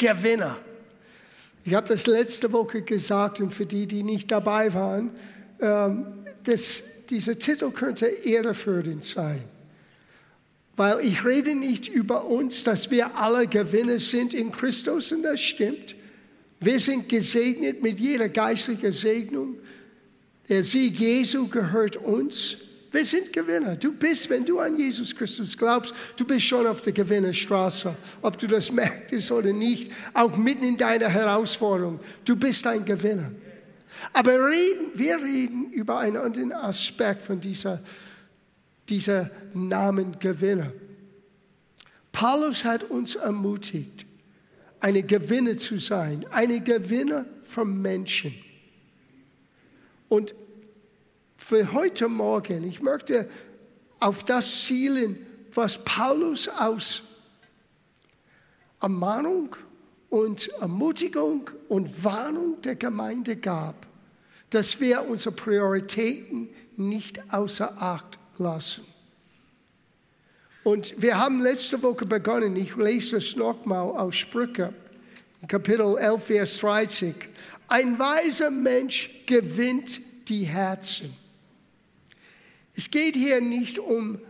Gewinner. 0.00 0.56
Ich 1.64 1.74
habe 1.74 1.88
das 1.88 2.06
letzte 2.06 2.52
Woche 2.52 2.80
gesagt 2.82 3.40
und 3.40 3.54
für 3.54 3.66
die, 3.66 3.86
die 3.86 4.02
nicht 4.02 4.30
dabei 4.30 4.72
waren, 4.72 5.10
ähm, 5.60 6.06
dass 6.42 6.82
dieser 7.10 7.38
Titel 7.38 7.70
könnte 7.70 8.06
irreführend 8.06 9.04
sein. 9.04 9.44
Weil 10.76 11.00
ich 11.00 11.24
rede 11.24 11.54
nicht 11.54 11.88
über 11.88 12.24
uns, 12.24 12.64
dass 12.64 12.90
wir 12.90 13.16
alle 13.16 13.46
Gewinner 13.46 14.00
sind 14.00 14.32
in 14.32 14.50
Christus 14.50 15.12
und 15.12 15.22
das 15.22 15.40
stimmt. 15.40 15.94
Wir 16.60 16.80
sind 16.80 17.08
gesegnet 17.08 17.82
mit 17.82 18.00
jeder 18.00 18.30
geistlichen 18.30 18.92
Segnung. 18.92 19.56
Der 20.48 20.62
Sieg 20.62 20.98
Jesu 20.98 21.48
gehört 21.48 21.98
uns. 21.98 22.56
Wir 22.92 23.04
sind 23.04 23.32
Gewinner. 23.32 23.76
Du 23.76 23.92
bist, 23.92 24.28
wenn 24.30 24.44
du 24.44 24.58
an 24.58 24.76
Jesus 24.76 25.14
Christus 25.14 25.56
glaubst, 25.56 25.94
du 26.16 26.24
bist 26.24 26.46
schon 26.46 26.66
auf 26.66 26.80
der 26.80 26.92
Gewinnerstraße. 26.92 27.94
Ob 28.20 28.36
du 28.36 28.48
das 28.48 28.72
merkst 28.72 29.30
oder 29.30 29.52
nicht, 29.52 29.92
auch 30.12 30.36
mitten 30.36 30.64
in 30.64 30.76
deiner 30.76 31.08
Herausforderung. 31.08 32.00
Du 32.24 32.34
bist 32.34 32.66
ein 32.66 32.84
Gewinner. 32.84 33.30
Aber 34.12 34.32
reden, 34.32 34.90
wir 34.94 35.22
reden 35.22 35.70
über 35.72 36.00
einen 36.00 36.16
anderen 36.16 36.52
Aspekt 36.52 37.24
von 37.24 37.40
dieser, 37.40 37.80
dieser 38.88 39.30
Namen 39.54 40.18
Gewinner. 40.18 40.72
Paulus 42.10 42.64
hat 42.64 42.84
uns 42.84 43.14
ermutigt, 43.14 44.04
eine 44.80 45.02
Gewinner 45.04 45.56
zu 45.58 45.78
sein, 45.78 46.26
eine 46.30 46.60
Gewinner 46.60 47.24
von 47.42 47.80
Menschen. 47.80 48.34
Und 50.08 50.34
für 51.50 51.72
heute 51.72 52.06
Morgen, 52.06 52.62
ich 52.62 52.80
möchte 52.80 53.28
auf 53.98 54.22
das 54.22 54.66
zielen, 54.66 55.26
was 55.52 55.84
Paulus 55.84 56.46
aus 56.46 57.02
Ermahnung 58.80 59.56
und 60.10 60.46
Ermutigung 60.60 61.50
und 61.68 62.04
Warnung 62.04 62.62
der 62.62 62.76
Gemeinde 62.76 63.34
gab, 63.34 63.88
dass 64.50 64.78
wir 64.78 65.04
unsere 65.08 65.34
Prioritäten 65.34 66.50
nicht 66.76 67.20
außer 67.34 67.82
Acht 67.82 68.20
lassen. 68.38 68.84
Und 70.62 71.02
wir 71.02 71.18
haben 71.18 71.42
letzte 71.42 71.82
Woche 71.82 72.06
begonnen, 72.06 72.54
ich 72.54 72.76
lese 72.76 73.16
es 73.16 73.34
nochmal 73.34 73.88
aus 73.88 74.14
Sprüche, 74.14 74.72
Kapitel 75.48 75.98
11, 75.98 76.22
Vers 76.22 76.58
30. 76.58 77.14
Ein 77.66 77.98
weiser 77.98 78.52
Mensch 78.52 79.24
gewinnt 79.26 80.00
die 80.28 80.44
Herzen. 80.44 81.19
Es 82.74 82.90
geht 82.90 83.14
hier 83.14 83.40
nicht 83.40 83.78
um 83.78 84.20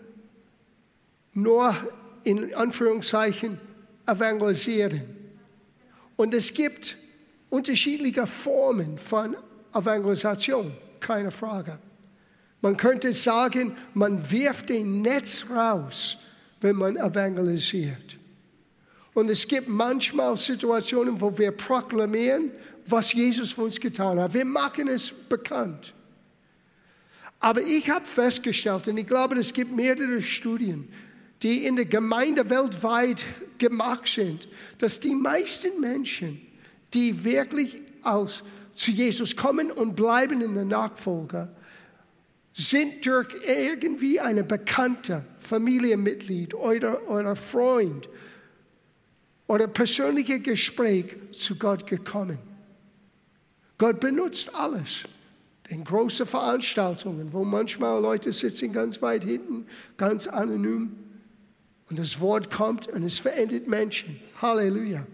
nur 1.32 1.76
in 2.24 2.54
Anführungszeichen 2.54 3.60
evangelisieren. 4.06 5.02
Und 6.16 6.34
es 6.34 6.52
gibt 6.52 6.96
unterschiedliche 7.48 8.26
Formen 8.26 8.98
von 8.98 9.36
Evangelisation, 9.72 10.72
keine 11.00 11.30
Frage. 11.30 11.78
Man 12.60 12.76
könnte 12.76 13.14
sagen, 13.14 13.74
man 13.94 14.30
wirft 14.30 14.68
den 14.68 15.02
Netz 15.02 15.46
raus, 15.48 16.18
wenn 16.60 16.76
man 16.76 16.96
evangelisiert. 16.96 18.18
Und 19.14 19.30
es 19.30 19.48
gibt 19.48 19.68
manchmal 19.68 20.36
Situationen, 20.36 21.20
wo 21.20 21.36
wir 21.36 21.50
proklamieren, 21.52 22.50
was 22.86 23.12
Jesus 23.12 23.52
für 23.52 23.62
uns 23.62 23.80
getan 23.80 24.20
hat. 24.20 24.34
Wir 24.34 24.44
machen 24.44 24.88
es 24.88 25.10
bekannt. 25.10 25.94
Aber 27.40 27.62
ich 27.62 27.88
habe 27.88 28.04
festgestellt, 28.04 28.86
und 28.86 28.98
ich 28.98 29.06
glaube, 29.06 29.34
es 29.36 29.52
gibt 29.52 29.74
mehrere 29.74 30.20
Studien, 30.20 30.88
die 31.42 31.64
in 31.64 31.76
der 31.76 31.86
Gemeinde 31.86 32.48
weltweit 32.50 33.24
gemacht 33.56 34.06
sind, 34.08 34.46
dass 34.76 35.00
die 35.00 35.14
meisten 35.14 35.80
Menschen, 35.80 36.40
die 36.92 37.24
wirklich 37.24 37.82
aus, 38.02 38.42
zu 38.74 38.90
Jesus 38.90 39.36
kommen 39.36 39.70
und 39.70 39.96
bleiben 39.96 40.42
in 40.42 40.54
der 40.54 40.66
Nachfolge, 40.66 41.48
sind 42.52 43.06
durch 43.06 43.28
irgendwie 43.46 44.20
eine 44.20 44.44
bekannte 44.44 45.24
Familienmitglied 45.38 46.54
oder, 46.54 47.08
oder 47.08 47.36
Freund 47.36 48.08
oder 49.46 49.66
persönliche 49.66 50.40
Gespräch 50.40 51.16
zu 51.32 51.56
Gott 51.56 51.86
gekommen. 51.86 52.38
Gott 53.78 53.98
benutzt 53.98 54.54
alles 54.54 55.04
in 55.70 55.84
großen 55.84 56.26
Veranstaltungen, 56.26 57.32
wo 57.32 57.44
manchmal 57.44 58.02
Leute 58.02 58.32
sitzen 58.32 58.72
ganz 58.72 59.00
weit 59.02 59.22
hinten, 59.22 59.66
ganz 59.96 60.26
anonym. 60.26 60.96
Und 61.88 61.98
das 61.98 62.18
Wort 62.18 62.50
kommt 62.50 62.88
und 62.88 63.04
es 63.04 63.20
verändert 63.20 63.68
Menschen. 63.68 64.20
Halleluja. 64.42 65.06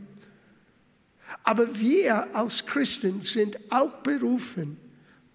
Aber 1.45 1.79
wir 1.79 2.35
als 2.35 2.65
Christen 2.65 3.21
sind 3.21 3.59
auch 3.71 3.91
berufen, 4.03 4.79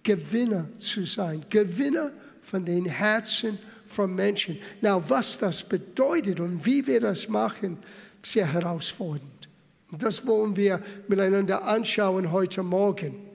Gewinner 0.02 0.68
zu 0.78 1.04
sein. 1.04 1.44
Gewinner 1.50 2.10
von 2.40 2.64
den 2.64 2.84
Herzen 2.84 3.58
von 3.86 4.12
Menschen. 4.12 4.58
Na, 4.80 5.08
was 5.08 5.38
das 5.38 5.62
bedeutet 5.62 6.40
und 6.40 6.66
wie 6.66 6.84
wir 6.84 7.00
das 7.00 7.28
machen, 7.28 7.78
sehr 8.22 8.52
herausfordernd. 8.52 9.48
Das 9.92 10.26
wollen 10.26 10.56
wir 10.56 10.80
miteinander 11.06 11.62
anschauen 11.62 12.32
heute 12.32 12.64
Morgen. 12.64 13.31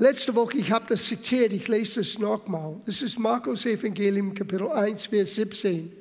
Letzte 0.00 0.34
Woche, 0.34 0.56
ich 0.56 0.72
habe 0.72 0.86
das 0.88 1.04
zitiert, 1.04 1.52
ich 1.52 1.68
lese 1.68 2.00
es 2.00 2.18
nochmal. 2.18 2.80
Das 2.86 3.02
ist 3.02 3.18
Markus 3.18 3.66
Evangelium, 3.66 4.32
Kapitel 4.32 4.70
1, 4.70 5.04
Vers 5.04 5.34
17. 5.34 5.92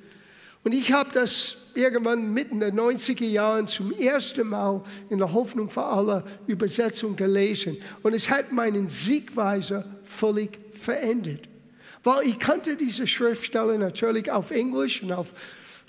Und 0.64 0.74
ich 0.74 0.94
habe 0.94 1.10
das 1.14 1.58
irgendwann 1.76 2.34
mitten 2.34 2.62
in 2.62 2.78
den 2.78 2.80
90er 2.80 3.26
Jahren 3.26 3.68
zum 3.68 3.92
ersten 3.92 4.48
Mal 4.48 4.82
in 5.10 5.18
der 5.18 5.34
Hoffnung 5.34 5.70
für 5.70 5.84
alle 5.84 6.24
Übersetzung 6.48 7.18
gelesen. 7.18 7.76
Und 8.02 8.14
es 8.16 8.30
hat 8.30 8.54
meinen 8.54 8.88
Siegweise 8.88 9.84
völlig 10.06 10.58
verändert. 10.72 11.50
Weil 12.02 12.26
ich 12.26 12.40
kannte 12.40 12.78
diese 12.78 13.06
Schriftstelle 13.06 13.78
natürlich 13.78 14.32
auf 14.32 14.52
Englisch 14.52 15.04
und 15.04 15.12
auf 15.12 15.34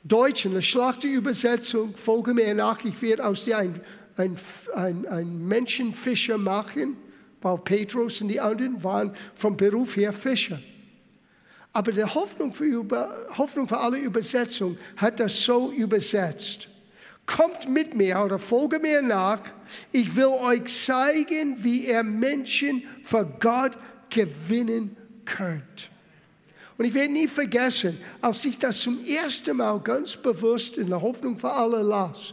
Deutsch. 0.03 0.47
Und 0.47 0.57
eine 0.57 0.97
die 1.01 1.13
Übersetzung, 1.13 1.95
folge 1.95 2.35
mir 2.35 2.53
nach, 2.57 2.85
ich 2.85 3.01
werde 3.03 3.25
aus 3.25 3.45
dir 3.45 3.59
ein, 3.59 3.81
ein, 4.17 4.37
ein, 4.75 5.07
ein 5.07 5.47
Menschenfischer 5.47 6.39
machen 6.39 6.97
weil 7.43 7.59
Petrus 7.59 8.21
und 8.21 8.29
die 8.29 8.41
anderen 8.41 8.83
waren 8.83 9.15
vom 9.35 9.57
Beruf 9.57 9.97
her 9.97 10.13
Fischer. 10.13 10.61
Aber 11.73 11.93
die 11.93 12.05
Hoffnung 12.05 12.53
für, 12.53 12.65
über, 12.65 13.09
Hoffnung 13.37 13.69
für 13.69 13.79
alle 13.79 13.99
Übersetzung 13.99 14.77
hat 14.97 15.21
das 15.21 15.41
so 15.45 15.71
übersetzt. 15.71 16.69
Kommt 17.27 17.69
mit 17.69 17.95
mir 17.95 18.21
oder 18.25 18.39
folge 18.39 18.81
mir 18.81 19.03
nach. 19.03 19.41
Ich 19.93 20.17
will 20.17 20.27
euch 20.27 20.65
zeigen, 20.67 21.63
wie 21.63 21.87
ihr 21.87 22.03
Menschen 22.03 22.83
für 23.05 23.25
Gott 23.25 23.79
gewinnen 24.09 24.97
könnt. 25.25 25.91
Und 26.77 26.87
ich 26.87 26.95
werde 26.95 27.13
nie 27.13 27.29
vergessen, 27.29 28.01
als 28.21 28.45
ich 28.45 28.59
das 28.59 28.81
zum 28.81 29.05
ersten 29.07 29.59
Mal 29.59 29.79
ganz 29.81 30.17
bewusst 30.17 30.77
in 30.77 30.89
der 30.89 31.01
Hoffnung 31.01 31.39
für 31.39 31.53
alle 31.53 31.83
las, 31.83 32.33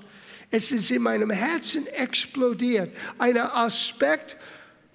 es 0.49 0.71
ist 0.71 0.89
in 0.89 1.01
meinem 1.01 1.29
Herzen 1.29 1.85
explodiert. 1.87 2.89
Ein 3.17 3.37
Aspekt 3.37 4.37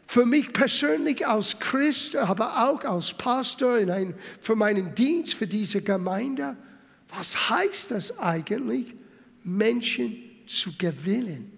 für 0.07 0.27
mich 0.27 0.53
persönlich 0.53 1.27
als 1.27 1.59
Christ, 1.59 2.17
aber 2.17 2.69
auch 2.69 2.85
als 2.85 3.15
Pastor 3.15 3.79
in 3.79 3.91
ein, 3.91 4.15
für 4.41 4.57
meinen 4.57 4.95
Dienst 4.95 5.35
für 5.35 5.47
diese 5.47 5.83
Gemeinde, 5.83 6.57
was 7.09 7.51
heißt 7.51 7.91
das 7.91 8.19
eigentlich, 8.19 8.95
Menschen 9.43 10.17
zu 10.47 10.73
gewinnen? 10.77 11.53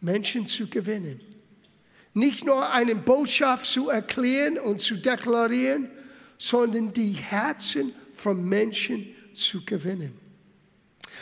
Menschen 0.00 0.46
zu 0.46 0.68
gewinnen. 0.68 1.20
Nicht 2.14 2.44
nur 2.44 2.70
eine 2.70 2.94
Botschaft 2.94 3.66
zu 3.66 3.90
erklären 3.90 4.58
und 4.58 4.80
zu 4.80 4.96
deklarieren, 4.96 5.88
sondern 6.38 6.92
die 6.92 7.12
Herzen 7.12 7.92
von 8.14 8.44
Menschen 8.48 9.06
zu 9.34 9.64
gewinnen. 9.64 10.12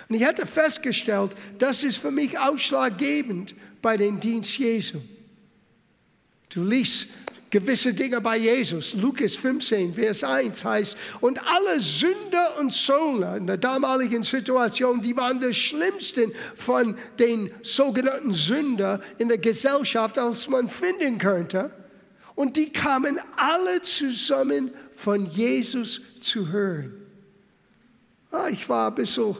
Und 0.08 0.16
ich 0.16 0.24
hatte 0.24 0.46
festgestellt, 0.46 1.32
das 1.58 1.82
ist 1.82 1.98
für 1.98 2.10
mich 2.10 2.38
ausschlaggebend 2.38 3.54
bei 3.80 3.96
dem 3.96 4.20
Dienst 4.20 4.58
Jesu. 4.58 4.98
Du 6.48 6.64
liest 6.64 7.08
gewisse 7.50 7.94
Dinge 7.94 8.20
bei 8.20 8.36
Jesus. 8.36 8.94
Lukas 8.94 9.36
15, 9.36 9.94
Vers 9.94 10.24
1 10.24 10.64
heißt, 10.64 10.96
und 11.20 11.40
alle 11.46 11.80
Sünder 11.80 12.58
und 12.58 12.72
Söhne 12.72 13.36
in 13.36 13.46
der 13.46 13.56
damaligen 13.56 14.22
Situation, 14.22 15.00
die 15.00 15.16
waren 15.16 15.40
die 15.40 15.54
schlimmsten 15.54 16.32
von 16.54 16.96
den 17.18 17.50
sogenannten 17.62 18.32
Sünder 18.32 19.00
in 19.18 19.28
der 19.28 19.38
Gesellschaft, 19.38 20.18
als 20.18 20.48
man 20.48 20.68
finden 20.68 21.18
könnte. 21.18 21.70
Und 22.34 22.56
die 22.56 22.70
kamen 22.70 23.18
alle 23.36 23.80
zusammen 23.80 24.70
von 24.94 25.26
Jesus 25.26 26.02
zu 26.20 26.48
hören. 26.48 26.92
Ah, 28.30 28.48
ich 28.50 28.68
war 28.68 28.90
ein 28.90 28.94
bisschen 28.94 29.36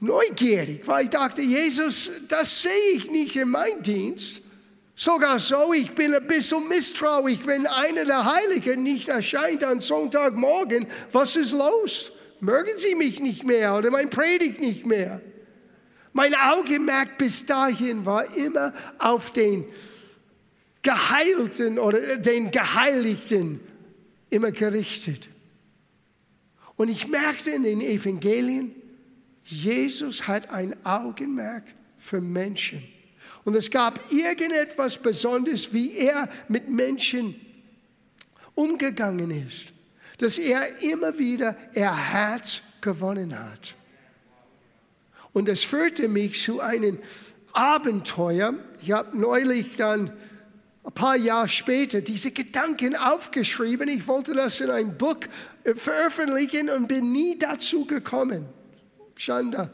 neugierig, 0.00 0.86
weil 0.86 1.04
ich 1.04 1.10
dachte, 1.10 1.40
Jesus, 1.40 2.10
das 2.28 2.62
sehe 2.62 2.92
ich 2.96 3.10
nicht 3.10 3.36
in 3.36 3.48
meinem 3.48 3.82
Dienst. 3.82 4.42
Sogar 5.00 5.38
so, 5.38 5.72
ich 5.72 5.92
bin 5.92 6.12
ein 6.12 6.26
bisschen 6.26 6.66
misstrauisch, 6.66 7.38
wenn 7.44 7.68
einer 7.68 8.04
der 8.04 8.24
Heiligen 8.24 8.82
nicht 8.82 9.08
erscheint 9.08 9.62
am 9.62 9.80
Sonntagmorgen. 9.80 10.88
Was 11.12 11.36
ist 11.36 11.52
los? 11.52 12.10
Mögen 12.40 12.72
Sie 12.76 12.96
mich 12.96 13.20
nicht 13.20 13.44
mehr 13.44 13.76
oder 13.76 13.92
mein 13.92 14.10
Predigt 14.10 14.60
nicht 14.60 14.84
mehr? 14.84 15.20
Mein 16.12 16.34
Augenmerk 16.34 17.16
bis 17.16 17.46
dahin 17.46 18.04
war 18.06 18.24
immer 18.36 18.74
auf 18.98 19.30
den 19.30 19.66
Geheilten 20.82 21.78
oder 21.78 22.16
den 22.16 22.50
Geheiligten 22.50 23.60
immer 24.30 24.50
gerichtet. 24.50 25.28
Und 26.74 26.88
ich 26.88 27.06
merkte 27.06 27.52
in 27.52 27.62
den 27.62 27.80
Evangelien, 27.82 28.74
Jesus 29.44 30.26
hat 30.26 30.50
ein 30.50 30.74
Augenmerk 30.84 31.62
für 32.00 32.20
Menschen. 32.20 32.82
Und 33.48 33.54
es 33.54 33.70
gab 33.70 34.12
irgendetwas 34.12 34.98
Besonderes, 34.98 35.72
wie 35.72 35.94
er 35.94 36.28
mit 36.48 36.68
Menschen 36.68 37.34
umgegangen 38.54 39.30
ist, 39.30 39.68
dass 40.18 40.36
er 40.36 40.82
immer 40.82 41.18
wieder 41.18 41.56
ihr 41.72 41.96
Herz 41.96 42.60
gewonnen 42.82 43.34
hat. 43.34 43.72
Und 45.32 45.48
es 45.48 45.64
führte 45.64 46.08
mich 46.08 46.42
zu 46.42 46.60
einem 46.60 46.98
Abenteuer. 47.54 48.52
Ich 48.82 48.92
habe 48.92 49.18
neulich 49.18 49.78
dann 49.78 50.12
ein 50.84 50.92
paar 50.92 51.16
Jahre 51.16 51.48
später 51.48 52.02
diese 52.02 52.32
Gedanken 52.32 52.96
aufgeschrieben. 52.96 53.88
Ich 53.88 54.06
wollte 54.06 54.34
das 54.34 54.60
in 54.60 54.68
ein 54.68 54.98
Buch 54.98 55.20
äh, 55.64 55.74
veröffentlichen 55.74 56.68
und 56.68 56.86
bin 56.86 57.12
nie 57.12 57.38
dazu 57.38 57.86
gekommen. 57.86 58.44
Schande. 59.16 59.70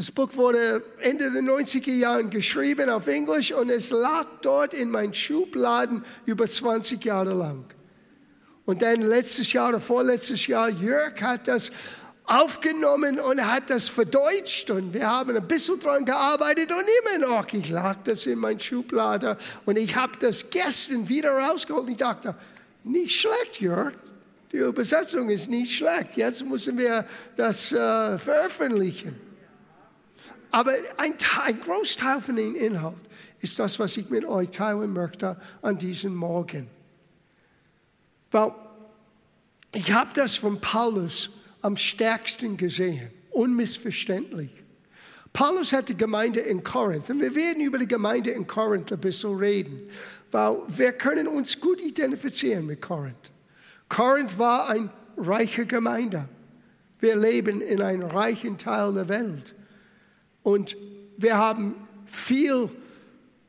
Das 0.00 0.10
Buch 0.10 0.34
wurde 0.34 0.82
Ende 1.00 1.30
der 1.30 1.42
90er 1.42 1.92
Jahre 1.92 2.24
geschrieben 2.24 2.88
auf 2.88 3.06
Englisch 3.06 3.52
und 3.52 3.68
es 3.68 3.90
lag 3.90 4.24
dort 4.40 4.72
in 4.72 4.90
meinen 4.90 5.12
Schubladen 5.12 6.02
über 6.24 6.46
20 6.46 7.04
Jahre 7.04 7.34
lang. 7.34 7.66
Und 8.64 8.80
dann 8.80 9.02
letztes 9.02 9.52
Jahr 9.52 9.68
oder 9.68 9.78
vorletztes 9.78 10.46
Jahr, 10.46 10.70
Jörg 10.70 11.20
hat 11.20 11.48
das 11.48 11.70
aufgenommen 12.24 13.20
und 13.20 13.44
hat 13.44 13.68
das 13.68 13.90
verdeutscht 13.90 14.70
und 14.70 14.94
wir 14.94 15.06
haben 15.06 15.36
ein 15.36 15.46
bisschen 15.46 15.78
dran 15.78 16.06
gearbeitet 16.06 16.72
und 16.72 16.86
immer 17.02 17.28
noch, 17.28 17.52
ich 17.52 17.68
lag 17.68 17.98
das 18.04 18.24
in 18.24 18.38
mein 18.38 18.58
Schublade 18.58 19.36
und 19.66 19.76
ich 19.76 19.94
habe 19.94 20.12
das 20.18 20.48
gestern 20.48 21.10
wieder 21.10 21.32
rausgeholt 21.32 21.84
und 21.84 21.90
ich 21.90 21.98
dachte, 21.98 22.34
nicht 22.84 23.20
schlecht, 23.20 23.60
Jörg, 23.60 23.92
die 24.50 24.56
Übersetzung 24.56 25.28
ist 25.28 25.50
nicht 25.50 25.76
schlecht, 25.76 26.16
jetzt 26.16 26.42
müssen 26.46 26.78
wir 26.78 27.04
das 27.36 27.70
äh, 27.70 28.18
veröffentlichen. 28.18 29.28
Aber 30.50 30.72
ein, 30.96 31.14
ein 31.44 31.60
Großteil 31.60 32.20
von 32.20 32.36
dem 32.36 32.54
Inhalt 32.54 32.96
ist 33.40 33.58
das, 33.58 33.78
was 33.78 33.96
ich 33.96 34.10
mit 34.10 34.24
euch 34.24 34.50
teilen 34.50 34.92
möchte 34.92 35.40
an 35.62 35.78
diesem 35.78 36.14
Morgen. 36.14 36.68
Weil 38.30 38.52
ich 39.74 39.92
habe 39.92 40.10
das 40.14 40.36
von 40.36 40.60
Paulus 40.60 41.30
am 41.62 41.76
stärksten 41.76 42.56
gesehen, 42.56 43.10
unmissverständlich. 43.30 44.50
Paulus 45.32 45.72
hat 45.72 45.88
die 45.88 45.96
Gemeinde 45.96 46.40
in 46.40 46.64
Korinth, 46.64 47.08
und 47.10 47.20
wir 47.20 47.34
werden 47.34 47.62
über 47.62 47.78
die 47.78 47.86
Gemeinde 47.86 48.30
in 48.30 48.46
Korinth 48.46 48.92
ein 48.92 49.00
bisschen 49.00 49.36
reden, 49.36 49.88
weil 50.32 50.58
wir 50.68 50.92
können 50.92 51.28
uns 51.28 51.60
gut 51.60 51.80
identifizieren 51.80 52.66
mit 52.66 52.80
Korinth. 52.80 53.30
Korinth 53.88 54.38
war 54.38 54.68
eine 54.68 54.90
reiche 55.16 55.66
Gemeinde. 55.66 56.28
Wir 56.98 57.16
leben 57.16 57.60
in 57.60 57.80
einem 57.80 58.08
reichen 58.08 58.58
Teil 58.58 58.92
der 58.92 59.08
Welt. 59.08 59.54
Und 60.42 60.76
wir 61.16 61.36
haben 61.36 61.74
viel 62.06 62.68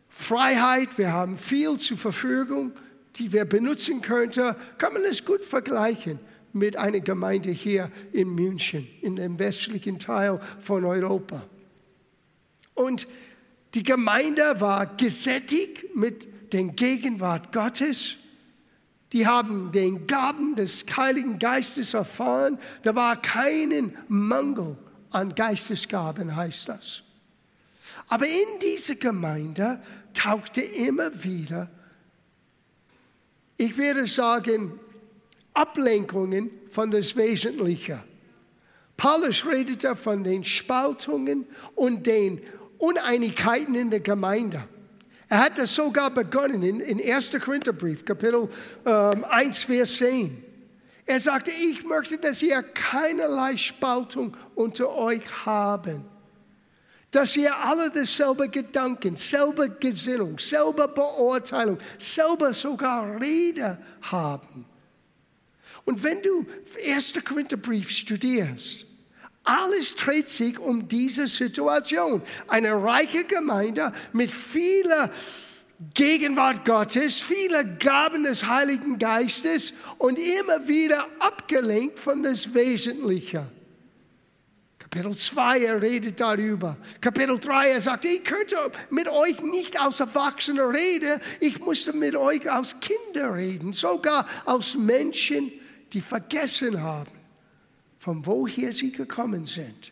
Freiheit, 0.09 0.97
wir 0.97 1.11
haben 1.11 1.37
viel 1.37 1.77
zur 1.77 1.97
Verfügung, 1.97 2.73
die 3.15 3.31
wir 3.33 3.45
benutzen 3.45 4.01
könnten. 4.01 4.55
Kann 4.77 4.93
man 4.93 5.03
es 5.03 5.25
gut 5.25 5.43
vergleichen 5.43 6.19
mit 6.53 6.77
einer 6.77 6.99
Gemeinde 6.99 7.49
hier 7.49 7.89
in 8.11 8.35
München, 8.35 8.87
in 9.01 9.15
dem 9.15 9.39
westlichen 9.39 9.99
Teil 9.99 10.39
von 10.59 10.85
Europa. 10.85 11.41
Und 12.73 13.07
die 13.73 13.83
Gemeinde 13.83 14.59
war 14.59 14.85
gesättigt 14.97 15.95
mit 15.95 16.27
der 16.53 16.63
Gegenwart 16.63 17.53
Gottes. 17.53 18.17
Die 19.13 19.27
haben 19.27 19.71
den 19.71 20.07
Gaben 20.07 20.55
des 20.55 20.85
Heiligen 20.95 21.39
Geistes 21.39 21.93
erfahren. 21.93 22.57
Da 22.83 22.95
war 22.95 23.21
keinen 23.21 23.95
Mangel 24.07 24.77
an 25.11 25.35
Geistesgaben, 25.35 26.35
heißt 26.35 26.69
das. 26.69 27.03
Aber 28.07 28.25
in 28.27 28.59
dieser 28.61 28.95
Gemeinde 28.95 29.81
tauchte 30.13 30.61
immer 30.61 31.23
wieder, 31.23 31.69
ich 33.57 33.77
würde 33.77 34.07
sagen, 34.07 34.79
Ablenkungen 35.53 36.49
von 36.71 36.89
das 36.89 37.15
Wesentliche. 37.15 38.03
Paulus 38.97 39.45
redete 39.45 39.95
von 39.95 40.23
den 40.23 40.43
Spaltungen 40.43 41.45
und 41.75 42.07
den 42.07 42.41
Uneinigkeiten 42.77 43.75
in 43.75 43.89
der 43.89 43.99
Gemeinde. 43.99 44.63
Er 45.27 45.39
hat 45.39 45.59
das 45.59 45.73
sogar 45.75 46.09
begonnen 46.09 46.63
in, 46.63 46.79
in 46.79 46.99
1. 46.99 47.31
Korintherbrief, 47.39 48.03
Kapitel 48.03 48.49
ähm, 48.85 49.23
1, 49.23 49.63
Vers 49.63 49.95
10. 49.97 50.43
Er 51.05 51.19
sagte, 51.19 51.51
ich 51.51 51.83
möchte, 51.83 52.17
dass 52.17 52.41
ihr 52.41 52.61
keinerlei 52.61 53.57
Spaltung 53.57 54.35
unter 54.55 54.89
euch 54.95 55.45
haben. 55.45 56.05
Dass 57.09 57.35
ihr 57.35 57.55
alle 57.57 57.89
dasselbe 57.91 58.47
Gedanken, 58.47 59.15
selbe 59.17 59.69
Gesinnung, 59.69 60.39
selbe 60.39 60.87
Beurteilung, 60.87 61.77
selbe 61.97 62.53
sogar 62.53 63.19
Rede 63.19 63.77
haben. 64.01 64.65
Und 65.83 66.03
wenn 66.03 66.21
du 66.21 66.45
1. 66.85 67.13
Korintherbrief 67.25 67.89
studierst, 67.89 68.85
alles 69.43 69.95
dreht 69.95 70.27
sich 70.27 70.59
um 70.59 70.87
diese 70.87 71.27
Situation. 71.27 72.21
Eine 72.47 72.81
reiche 72.81 73.23
Gemeinde 73.25 73.91
mit 74.13 74.31
vieler 74.31 75.09
Gegenwart 75.93 76.63
Gottes, 76.63 77.21
viele 77.21 77.65
Gaben 77.77 78.23
des 78.23 78.45
Heiligen 78.45 78.99
Geistes 78.99 79.73
und 79.97 80.19
immer 80.19 80.67
wieder 80.67 81.07
abgelenkt 81.19 81.99
von 81.99 82.21
das 82.21 82.53
Wesentliche. 82.53 83.47
Kapitel 84.77 85.15
2, 85.15 85.59
er 85.59 85.81
redet 85.81 86.19
darüber. 86.19 86.77
Kapitel 86.99 87.39
3, 87.39 87.69
er 87.69 87.79
sagt, 87.79 88.05
ich 88.05 88.23
könnte 88.23 88.57
mit 88.91 89.07
euch 89.07 89.41
nicht 89.41 89.79
als 89.79 90.01
Erwachsene 90.01 90.61
reden, 90.61 91.19
ich 91.39 91.59
musste 91.59 91.93
mit 91.93 92.15
euch 92.15 92.51
als 92.51 92.75
Kinder 92.79 93.33
reden, 93.33 93.73
sogar 93.73 94.27
als 94.45 94.75
Menschen, 94.75 95.51
die 95.93 96.01
vergessen 96.01 96.83
haben, 96.83 97.11
von 97.97 98.23
woher 98.25 98.71
sie 98.71 98.91
gekommen 98.91 99.45
sind. 99.45 99.91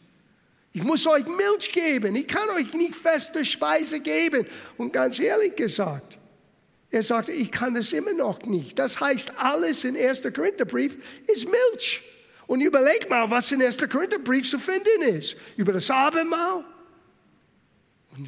Ich 0.71 0.83
muss 0.83 1.07
euch 1.07 1.25
Milch 1.25 1.71
geben, 1.71 2.15
ich 2.15 2.27
kann 2.27 2.49
euch 2.49 2.73
nicht 2.73 2.95
feste 2.95 3.43
Speise 3.43 3.99
geben. 3.99 4.45
Und 4.77 4.93
ganz 4.93 5.19
ehrlich 5.19 5.55
gesagt, 5.55 6.17
er 6.91 7.03
sagte, 7.03 7.31
ich 7.31 7.51
kann 7.51 7.75
das 7.75 7.91
immer 7.91 8.13
noch 8.13 8.43
nicht. 8.43 8.77
Das 8.79 8.99
heißt, 8.99 9.33
alles 9.37 9.83
in 9.83 9.95
1. 9.95 10.23
Korintherbrief 10.33 10.97
ist 11.27 11.47
Milch. 11.49 12.01
Und 12.47 12.61
überleg 12.61 13.09
mal, 13.09 13.29
was 13.29 13.51
in 13.51 13.61
1. 13.61 13.77
Korintherbrief 13.89 14.49
zu 14.49 14.59
finden 14.59 15.03
ist. 15.03 15.35
Über 15.55 15.73
das 15.73 15.89
Abendmahl, 15.91 16.63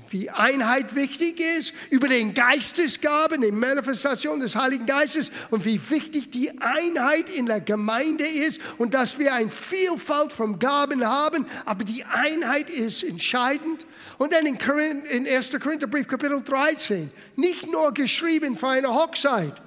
wie 0.09 0.29
Einheit 0.29 0.95
wichtig 0.95 1.39
ist, 1.39 1.73
über 1.89 2.07
den 2.07 2.33
Geistesgaben, 2.33 3.41
die 3.41 3.51
Manifestation 3.51 4.39
des 4.39 4.55
Heiligen 4.55 4.85
Geistes 4.85 5.31
und 5.49 5.65
wie 5.65 5.79
wichtig 5.89 6.31
die 6.31 6.51
Einheit 6.61 7.29
in 7.29 7.45
der 7.45 7.61
Gemeinde 7.61 8.25
ist 8.25 8.61
und 8.77 8.93
dass 8.93 9.19
wir 9.19 9.33
eine 9.33 9.49
Vielfalt 9.49 10.31
von 10.31 10.59
Gaben 10.59 11.05
haben, 11.05 11.45
aber 11.65 11.83
die 11.83 12.03
Einheit 12.05 12.69
ist 12.69 13.03
entscheidend. 13.03 13.85
Und 14.17 14.33
dann 14.33 14.45
in, 14.45 14.57
in 15.05 15.27
1. 15.27 15.59
Korintherbrief 15.59 16.07
Kapitel 16.07 16.41
13, 16.41 17.11
nicht 17.35 17.71
nur 17.71 17.93
geschrieben 17.93 18.57
für 18.57 18.69
eine 18.69 18.89
Hochzeit, 18.89 19.61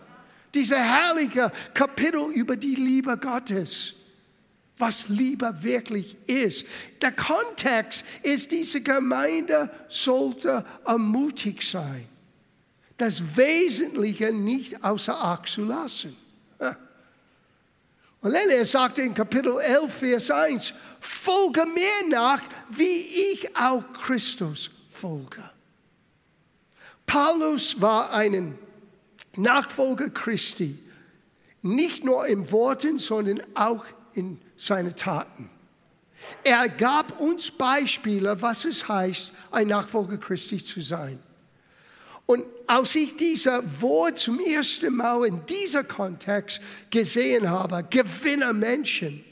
dieser 0.55 0.79
herrliche 0.79 1.51
Kapitel 1.75 2.31
über 2.33 2.57
die 2.57 2.77
Liebe 2.77 3.17
Gottes 3.17 3.95
was 4.79 5.09
Liebe 5.09 5.63
wirklich 5.63 6.17
ist. 6.27 6.67
Der 7.01 7.13
Kontext 7.13 8.05
ist, 8.23 8.51
diese 8.51 8.81
Gemeinde 8.81 9.71
sollte 9.89 10.65
ermutigt 10.85 11.63
sein, 11.63 12.09
das 12.97 13.37
Wesentliche 13.37 14.33
nicht 14.33 14.83
außer 14.85 15.17
Acht 15.21 15.49
zu 15.49 15.65
lassen. 15.65 16.17
Und 18.25 18.33
dann 18.33 18.49
er 18.49 18.65
sagte 18.65 19.03
in 19.03 19.13
Kapitel 19.13 19.59
11, 19.59 19.93
Vers 19.93 20.31
1, 20.31 20.73
folge 20.99 21.63
mir 21.67 22.09
nach, 22.09 22.41
wie 22.71 23.33
ich 23.33 23.55
auch 23.55 23.85
Christus 23.93 24.71
folge. 24.89 25.43
Paulus 27.05 27.79
war 27.83 28.11
ein 28.13 28.59
Nachfolger 29.37 30.09
Christi, 30.09 30.79
nicht 31.61 32.03
nur 32.03 32.27
in 32.27 32.51
Worten, 32.51 32.99
sondern 32.99 33.43
auch 33.55 33.85
in 34.15 34.41
seine 34.67 34.95
Taten. 34.95 35.51
Er 36.43 36.69
gab 36.69 37.21
uns 37.21 37.51
Beispiele, 37.51 38.41
was 38.41 38.65
es 38.65 38.89
heißt, 38.89 39.33
ein 39.51 39.69
Nachfolger 39.69 40.17
Christi 40.19 40.63
zu 40.63 40.81
sein. 40.81 41.19
Und 42.27 42.45
als 42.67 42.95
ich 42.95 43.17
dieser 43.17 43.63
Wort 43.83 44.19
zum 44.19 44.41
ersten 44.41 44.95
Mal 44.95 45.27
in 45.27 45.45
dieser 45.47 45.85
Kontext 45.85 46.61
gesehen 46.91 47.51
habe, 47.51 47.85
Gewinner 47.91 48.55
Menschen, 48.55 49.23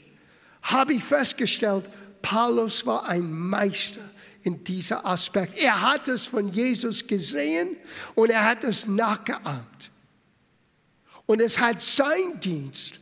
habe 0.61 0.93
ich 0.93 1.03
festgestellt, 1.03 1.89
Paulus 2.21 2.85
war 2.85 3.07
ein 3.09 3.31
Meister 3.31 3.99
in 4.43 4.63
dieser 4.63 5.05
Aspekt. 5.05 5.57
Er 5.57 5.81
hat 5.81 6.07
es 6.07 6.27
von 6.27 6.53
Jesus 6.53 7.05
gesehen 7.07 7.75
und 8.13 8.29
er 8.29 8.45
hat 8.45 8.63
es 8.63 8.87
nachgeahmt. 8.87 9.91
Und 11.25 11.41
es 11.41 11.59
hat 11.59 11.81
sein 11.81 12.39
Dienst 12.39 12.99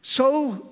so 0.00 0.71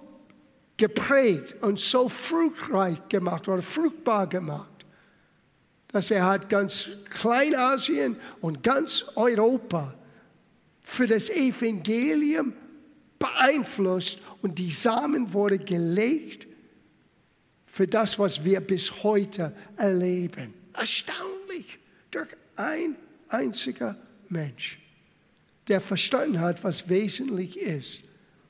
geprägt 0.81 1.63
und 1.63 1.79
so 1.79 2.09
fruchtreich 2.09 3.07
gemacht 3.11 3.47
oder 3.49 3.61
fruchtbar 3.61 4.27
gemacht, 4.27 4.87
dass 5.89 6.11
er 6.11 6.25
hat 6.25 6.49
ganz 6.49 6.89
Kleinasien 7.11 8.17
und 8.41 8.63
ganz 8.63 9.05
Europa 9.15 9.95
für 10.81 11.07
das 11.07 11.29
Evangelium 11.29 12.55
beeinflusst 13.19 14.21
und 14.41 14.59
die 14.59 14.71
Samen 14.71 15.35
wurde 15.35 15.59
gelegt 15.59 16.47
für 17.67 17.87
das, 17.87 18.19
was 18.19 18.43
wir 18.43 18.61
bis 18.63 19.03
heute 19.03 19.55
erleben. 19.77 20.55
Erstaunlich, 20.73 21.79
durch 22.11 22.29
ein 22.57 22.97
einziger 23.29 23.97
Mensch, 24.31 24.79
der 25.69 25.83
verstanden 25.83 26.41
hat, 26.41 26.65
was 26.65 26.89
wesentlich 26.89 27.59
ist, 27.59 28.01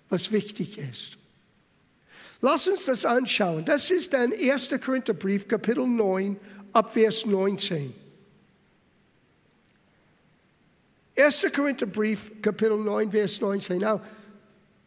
was 0.09 0.31
wichtig 0.31 0.79
ist. 0.79 1.20
Lass 2.40 2.66
uns 2.66 2.87
das 2.87 3.04
anschauen. 3.04 3.64
Das 3.64 3.90
ist 3.90 4.14
ein 4.14 4.32
1. 4.32 4.70
Korintherbrief, 4.85 5.47
Kapitel 5.47 5.87
9, 5.87 6.38
ab 6.73 6.92
Vers 6.92 7.26
19. 7.26 7.92
1. 11.16 11.47
Korintherbrief, 11.54 12.30
Kapitel 12.40 12.78
9, 12.78 13.11
Vers 13.11 13.40
19. 13.40 13.78
Now, 13.80 14.00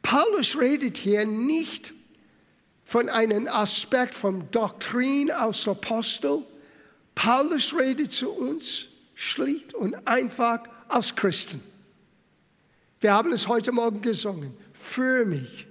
Paulus 0.02 0.58
redet 0.60 0.98
hier 0.98 1.26
nicht 1.26 1.94
von 2.86 3.08
einem 3.08 3.48
Aspekt 3.48 4.16
von 4.16 4.50
Doktrin 4.52 5.32
aus 5.32 5.68
Apostel. 5.68 6.44
Paulus 7.14 7.74
redet 7.76 8.12
zu 8.12 8.32
uns 8.32 8.88
schlicht 9.14 9.76
und 9.76 10.08
einfach 10.08 10.64
als 10.88 11.16
Christen. 11.16 11.62
Wir 13.00 13.14
haben 13.14 13.32
es 13.32 13.48
heute 13.48 13.72
Morgen 13.72 14.02
gesungen. 14.02 14.56
Für 14.74 15.24
mich. 15.26 15.68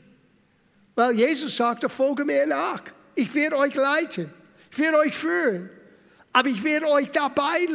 Weil 0.95 1.13
Jesus 1.13 1.57
sagte, 1.57 1.89
folge 1.89 2.25
mir 2.25 2.47
nach. 2.47 2.83
Ich 3.15 3.35
werde 3.35 3.57
euch 3.57 3.75
leiten. 3.75 4.31
Ich 4.71 4.79
werde 4.79 4.99
euch 4.99 5.15
führen. 5.15 5.71
Aber 6.33 6.49
ich 6.49 6.63
werde 6.65 6.89
euch 6.89 7.11
dabei 7.11 7.67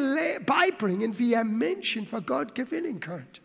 beibringen, 0.46 1.18
wie 1.18 1.32
ihr 1.32 1.44
Menschen 1.44 2.08
für 2.08 2.22
Gott 2.22 2.56
gewinnen 2.56 3.00
könnt. 3.00 3.42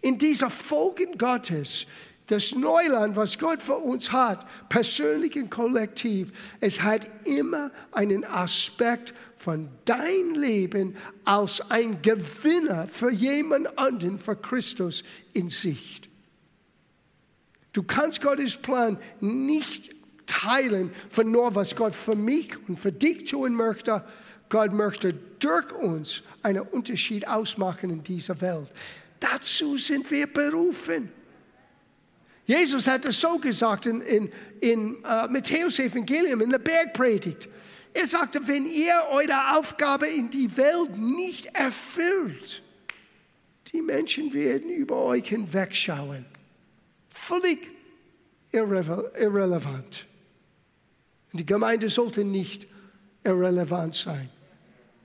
In 0.00 0.16
dieser 0.16 0.48
Folgen 0.48 1.18
Gottes, 1.18 1.86
das 2.28 2.54
Neuland, 2.54 3.16
was 3.16 3.38
Gott 3.38 3.60
für 3.60 3.76
uns 3.76 4.12
hat, 4.12 4.46
persönlich 4.68 5.36
und 5.36 5.50
kollektiv, 5.50 6.32
es 6.60 6.80
hat 6.82 7.10
immer 7.26 7.70
einen 7.90 8.24
Aspekt 8.24 9.12
von 9.36 9.68
dein 9.84 10.34
Leben 10.36 10.96
als 11.24 11.70
ein 11.70 12.00
Gewinner 12.00 12.86
für 12.86 13.10
jemand 13.10 13.76
anderen, 13.76 14.20
für 14.20 14.36
Christus 14.36 15.02
in 15.32 15.50
Sicht. 15.50 16.08
Du 17.72 17.82
kannst 17.82 18.20
Gottes 18.20 18.56
Plan 18.56 18.98
nicht 19.20 19.94
teilen 20.26 20.92
von 21.08 21.30
nur, 21.30 21.54
was 21.54 21.74
Gott 21.74 21.94
für 21.94 22.16
mich 22.16 22.56
und 22.68 22.78
für 22.78 22.92
dich 22.92 23.30
tun 23.30 23.54
möchte. 23.54 24.04
Gott 24.48 24.72
möchte 24.72 25.14
durch 25.38 25.72
uns 25.72 26.22
einen 26.42 26.60
Unterschied 26.60 27.26
ausmachen 27.26 27.90
in 27.90 28.02
dieser 28.02 28.40
Welt. 28.40 28.70
Dazu 29.18 29.78
sind 29.78 30.10
wir 30.10 30.26
berufen. 30.26 31.10
Jesus 32.44 32.86
hat 32.86 33.04
es 33.04 33.20
so 33.20 33.38
gesagt 33.38 33.86
in, 33.86 34.00
in, 34.02 34.32
in 34.60 34.96
uh, 34.96 35.28
Matthäus 35.30 35.78
Evangelium, 35.78 36.40
in 36.40 36.50
der 36.50 36.58
Bergpredigt. 36.58 37.48
Er 37.94 38.06
sagte, 38.06 38.46
wenn 38.46 38.66
ihr 38.66 38.94
eure 39.10 39.56
Aufgabe 39.56 40.06
in 40.06 40.28
die 40.28 40.54
Welt 40.56 40.98
nicht 40.98 41.46
erfüllt, 41.54 42.62
die 43.72 43.80
Menschen 43.80 44.32
werden 44.32 44.70
über 44.70 44.96
euch 44.96 45.28
hinwegschauen. 45.28 46.26
Völlig 47.22 47.70
irre 48.50 49.12
irrelevant. 49.16 50.06
Die 51.32 51.46
Gemeinde 51.46 51.88
sollte 51.88 52.24
nicht 52.24 52.66
irrelevant 53.22 53.94
sein. 53.94 54.28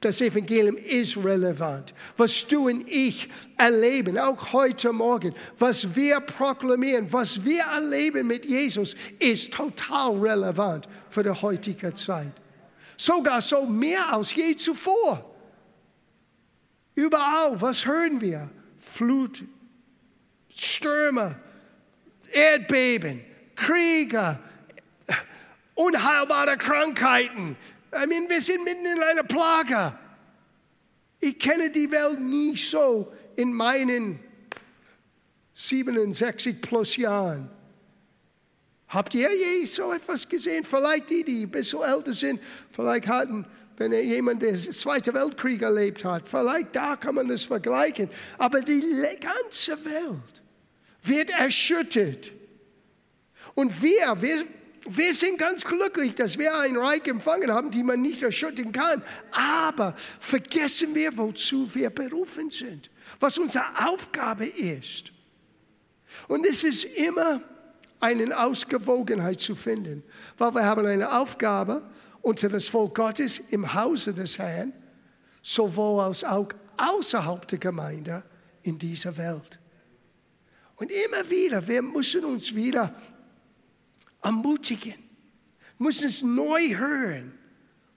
Das 0.02 0.20
Evangelium 0.22 0.78
ist 0.78 1.16
relevant. 1.18 1.94
Was 2.18 2.48
du 2.48 2.70
und 2.70 2.88
ich 2.88 3.30
erleben, 3.56 4.18
auch 4.18 4.52
heute 4.52 4.92
Morgen, 4.94 5.36
was 5.60 5.96
wir 5.96 6.20
proklamieren, 6.22 7.14
was 7.14 7.46
wir 7.46 7.62
erleben 7.62 8.26
mit 8.26 8.46
Jesus, 8.46 8.96
ist 9.20 9.54
total 9.54 10.18
relevant 10.18 10.88
für 11.12 11.22
die 11.22 11.30
heutige 11.30 11.94
Zeit. 11.94 12.34
Sogar 12.98 13.44
so 13.44 13.64
mehr 13.68 14.12
als 14.12 14.34
je 14.34 14.56
zuvor. 14.56 15.24
Überall, 16.96 17.62
was 17.62 17.86
hören 17.86 18.20
wir? 18.20 18.50
Flut, 18.80 19.44
Stürme, 20.50 21.40
Erdbeben, 22.32 23.22
Kriege, 23.56 24.40
unheilbare 25.76 26.58
Krankheiten. 26.58 27.56
I 27.94 28.06
mean, 28.08 28.30
wir 28.30 28.42
sind 28.42 28.64
mitten 28.64 28.86
in 28.86 29.02
einer 29.02 29.24
Plage. 29.24 29.98
Ich 31.20 31.40
kenne 31.40 31.70
die 31.70 31.90
Welt 31.92 32.20
nie 32.20 32.56
so 32.56 33.12
in 33.36 33.54
meinen 33.54 34.20
67 35.54 36.62
plus 36.62 36.98
Jahren. 36.98 37.50
Habt 38.90 39.16
ihr 39.16 39.30
je 39.30 39.66
so 39.66 39.92
etwas 39.92 40.30
gesehen? 40.30 40.64
Vielleicht 40.64 41.10
die, 41.10 41.24
die 41.24 41.44
ein 41.44 41.52
bisschen 41.52 41.82
älter 41.82 42.14
sind, 42.14 42.40
vielleicht 42.72 43.08
hatten, 43.08 43.46
wenn 43.78 43.92
jemand 43.92 44.42
den 44.42 44.58
Zweiten 44.58 45.14
Weltkrieg 45.14 45.62
erlebt 45.62 46.06
hat, 46.06 46.28
vielleicht 46.28 46.76
da 46.76 46.96
kann 46.96 47.16
man 47.16 47.28
das 47.28 47.44
vergleichen. 47.44 48.10
Aber 48.38 48.62
die 48.62 48.82
ganze 49.20 49.84
Welt 49.84 50.42
wird 51.04 51.30
erschüttert. 51.32 52.32
Und 53.56 53.82
wir, 53.82 54.22
wir, 54.22 54.46
wir 54.88 55.14
sind 55.14 55.38
ganz 55.38 55.64
glücklich, 55.64 56.16
dass 56.16 56.38
wir 56.38 56.56
ein 56.60 56.78
Reich 56.78 57.06
empfangen 57.08 57.52
haben, 57.52 57.72
die 57.72 57.84
man 57.84 58.02
nicht 58.02 58.22
erschüttern 58.24 58.72
kann. 58.72 59.04
Aber 59.32 59.96
vergessen 60.20 60.94
wir, 60.94 61.18
wozu 61.18 61.74
wir 61.74 61.90
berufen 61.90 62.50
sind, 62.50 62.90
was 63.20 63.38
unsere 63.38 63.66
Aufgabe 63.88 64.46
ist. 64.46 65.12
Und 66.28 66.46
es 66.46 66.64
ist 66.64 66.86
immer 66.86 67.42
eine 68.00 68.38
Ausgewogenheit 68.38 69.40
zu 69.40 69.56
finden, 69.56 70.04
weil 70.38 70.54
wir 70.54 70.66
haben 70.66 70.86
eine 70.86 71.20
Aufgabe 71.20 71.84
unter 72.22 72.50
das 72.50 72.68
Volk 72.68 72.96
Gottes 72.96 73.40
im 73.50 73.74
Hause 73.74 74.14
des 74.14 74.38
Herrn, 74.38 74.74
sowohl 75.42 76.04
als 76.04 76.24
auch 76.24 76.50
außerhalb 76.78 77.48
der 77.48 77.60
Gemeinde 77.60 78.24
in 78.62 78.78
dieser 78.78 79.18
Welt. 79.18 79.60
Und 80.78 80.92
immer 80.92 81.30
wieder, 81.30 81.68
wir 81.68 81.82
müssen 81.82 82.24
uns 82.24 82.54
wieder 82.54 82.94
ermutigen, 84.22 84.96
müssen 85.78 86.08
es 86.08 86.22
neu 86.22 86.76
hören, 86.76 87.38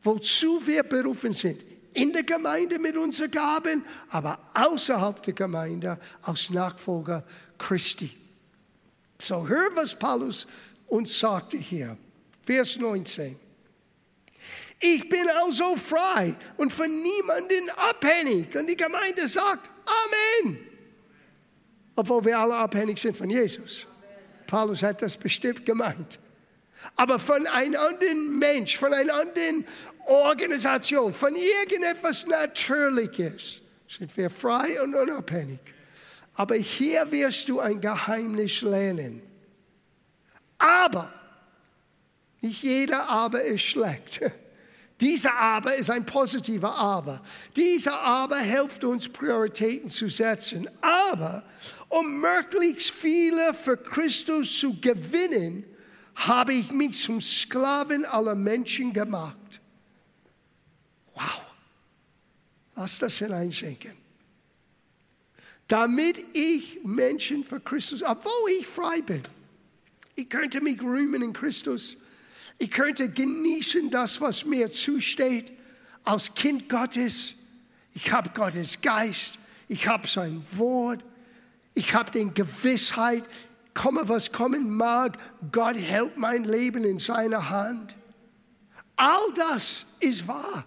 wozu 0.02 0.66
wir 0.66 0.82
berufen 0.82 1.32
sind. 1.32 1.64
In 1.92 2.12
der 2.12 2.22
Gemeinde 2.22 2.78
mit 2.78 2.96
unseren 2.96 3.30
Gaben, 3.30 3.84
aber 4.08 4.38
außerhalb 4.54 5.22
der 5.22 5.34
Gemeinde 5.34 5.99
als 6.22 6.49
Nachfolger 6.50 7.25
Christi. 7.58 8.16
So, 9.20 9.46
hör, 9.46 9.75
was 9.75 9.99
Paulus 9.99 10.46
uns 10.87 11.18
sagte 11.18 11.58
hier. 11.58 11.99
Vers 12.42 12.76
19. 12.76 13.37
Ich 14.78 15.08
bin 15.08 15.28
also 15.42 15.76
frei 15.76 16.34
und 16.56 16.72
von 16.72 16.88
niemandem 16.88 17.68
abhängig. 17.76 18.56
Und 18.56 18.66
die 18.68 18.76
Gemeinde 18.76 19.28
sagt 19.28 19.68
Amen. 19.84 20.69
Obwohl 22.00 22.25
wir 22.25 22.38
alle 22.38 22.57
abhängig 22.57 22.99
sind 22.99 23.14
von 23.14 23.28
Jesus. 23.28 23.87
Paulus 24.47 24.83
hat 24.83 25.02
das 25.02 25.19
bestimmt 25.19 25.66
gemeint. 25.66 26.19
Aber 26.97 27.19
von 27.19 27.47
einem 27.47 27.78
anderen 27.78 28.38
Mensch, 28.38 28.78
von 28.78 28.95
einer 28.95 29.12
anderen 29.12 29.66
Organisation, 30.07 31.12
von 31.12 31.37
irgendetwas 31.37 32.26
Natürliches 32.26 33.61
sind 33.87 34.16
wir 34.16 34.30
frei 34.30 34.83
und 34.83 34.95
unabhängig. 34.95 35.59
Aber 36.33 36.54
hier 36.54 37.12
wirst 37.12 37.50
du 37.50 37.61
ein 37.61 37.83
Geheimnis 37.83 38.62
lernen. 38.62 39.21
Aber, 40.57 41.12
nicht 42.40 42.62
jeder 42.62 43.11
Aber 43.11 43.42
ist 43.42 43.61
schlecht. 43.61 44.23
Dieser 45.00 45.35
Aber 45.35 45.75
ist 45.75 45.90
ein 45.90 46.04
positiver 46.04 46.76
Aber. 46.76 47.23
Dieser 47.57 47.99
Aber 48.00 48.38
hilft 48.38 48.85
uns, 48.85 49.09
Prioritäten 49.09 49.88
zu 49.88 50.09
setzen. 50.09 50.69
Aber 50.83 51.42
um 51.90 52.20
möglichst 52.20 52.92
viele 52.92 53.52
für 53.52 53.76
Christus 53.76 54.59
zu 54.59 54.80
gewinnen, 54.80 55.64
habe 56.14 56.54
ich 56.54 56.70
mich 56.70 57.02
zum 57.02 57.20
Sklaven 57.20 58.04
aller 58.04 58.35
Menschen 58.35 58.92
gemacht. 58.92 59.61
Wow. 61.14 61.42
Lass 62.76 62.99
das 62.99 63.18
hineinschenken. 63.18 63.92
Damit 65.66 66.25
ich 66.32 66.80
Menschen 66.85 67.44
für 67.44 67.61
Christus, 67.61 68.02
obwohl 68.02 68.50
ich 68.59 68.66
frei 68.66 69.02
bin, 69.02 69.23
ich 70.14 70.28
könnte 70.28 70.61
mich 70.61 70.80
rühmen 70.80 71.23
in 71.23 71.32
Christus, 71.32 71.97
ich 72.59 72.70
könnte 72.70 73.09
genießen 73.09 73.90
das, 73.90 74.20
was 74.20 74.44
mir 74.44 74.70
zusteht, 74.70 75.52
als 76.04 76.35
Kind 76.35 76.68
Gottes. 76.68 77.35
Ich 77.94 78.12
habe 78.12 78.30
Gottes 78.30 78.80
Geist, 78.80 79.38
ich 79.66 79.88
habe 79.88 80.06
sein 80.06 80.44
Wort, 80.52 81.04
ich 81.74 81.94
habe 81.94 82.10
die 82.10 82.32
Gewissheit, 82.32 83.24
komme 83.74 84.08
was 84.08 84.32
kommen 84.32 84.70
mag, 84.70 85.18
Gott 85.52 85.76
hält 85.76 86.16
mein 86.18 86.44
Leben 86.44 86.84
in 86.84 86.98
seiner 86.98 87.50
Hand. 87.50 87.96
All 88.96 89.32
das 89.34 89.86
ist 90.00 90.26
wahr 90.28 90.64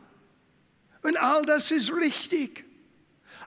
und 1.04 1.18
all 1.18 1.46
das 1.46 1.72
ist 1.72 1.94
richtig. 1.94 2.66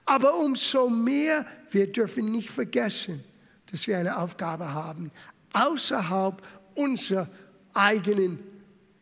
Aber 0.04 0.36
umso 0.36 0.88
mehr, 0.88 1.44
wir 1.70 1.90
dürfen 1.90 2.30
nicht 2.30 2.50
vergessen, 2.50 3.25
dass 3.70 3.86
wir 3.88 3.98
eine 3.98 4.16
Aufgabe 4.16 4.72
haben, 4.72 5.10
außerhalb 5.52 6.40
unserer 6.76 7.28
eigenen 7.75 8.38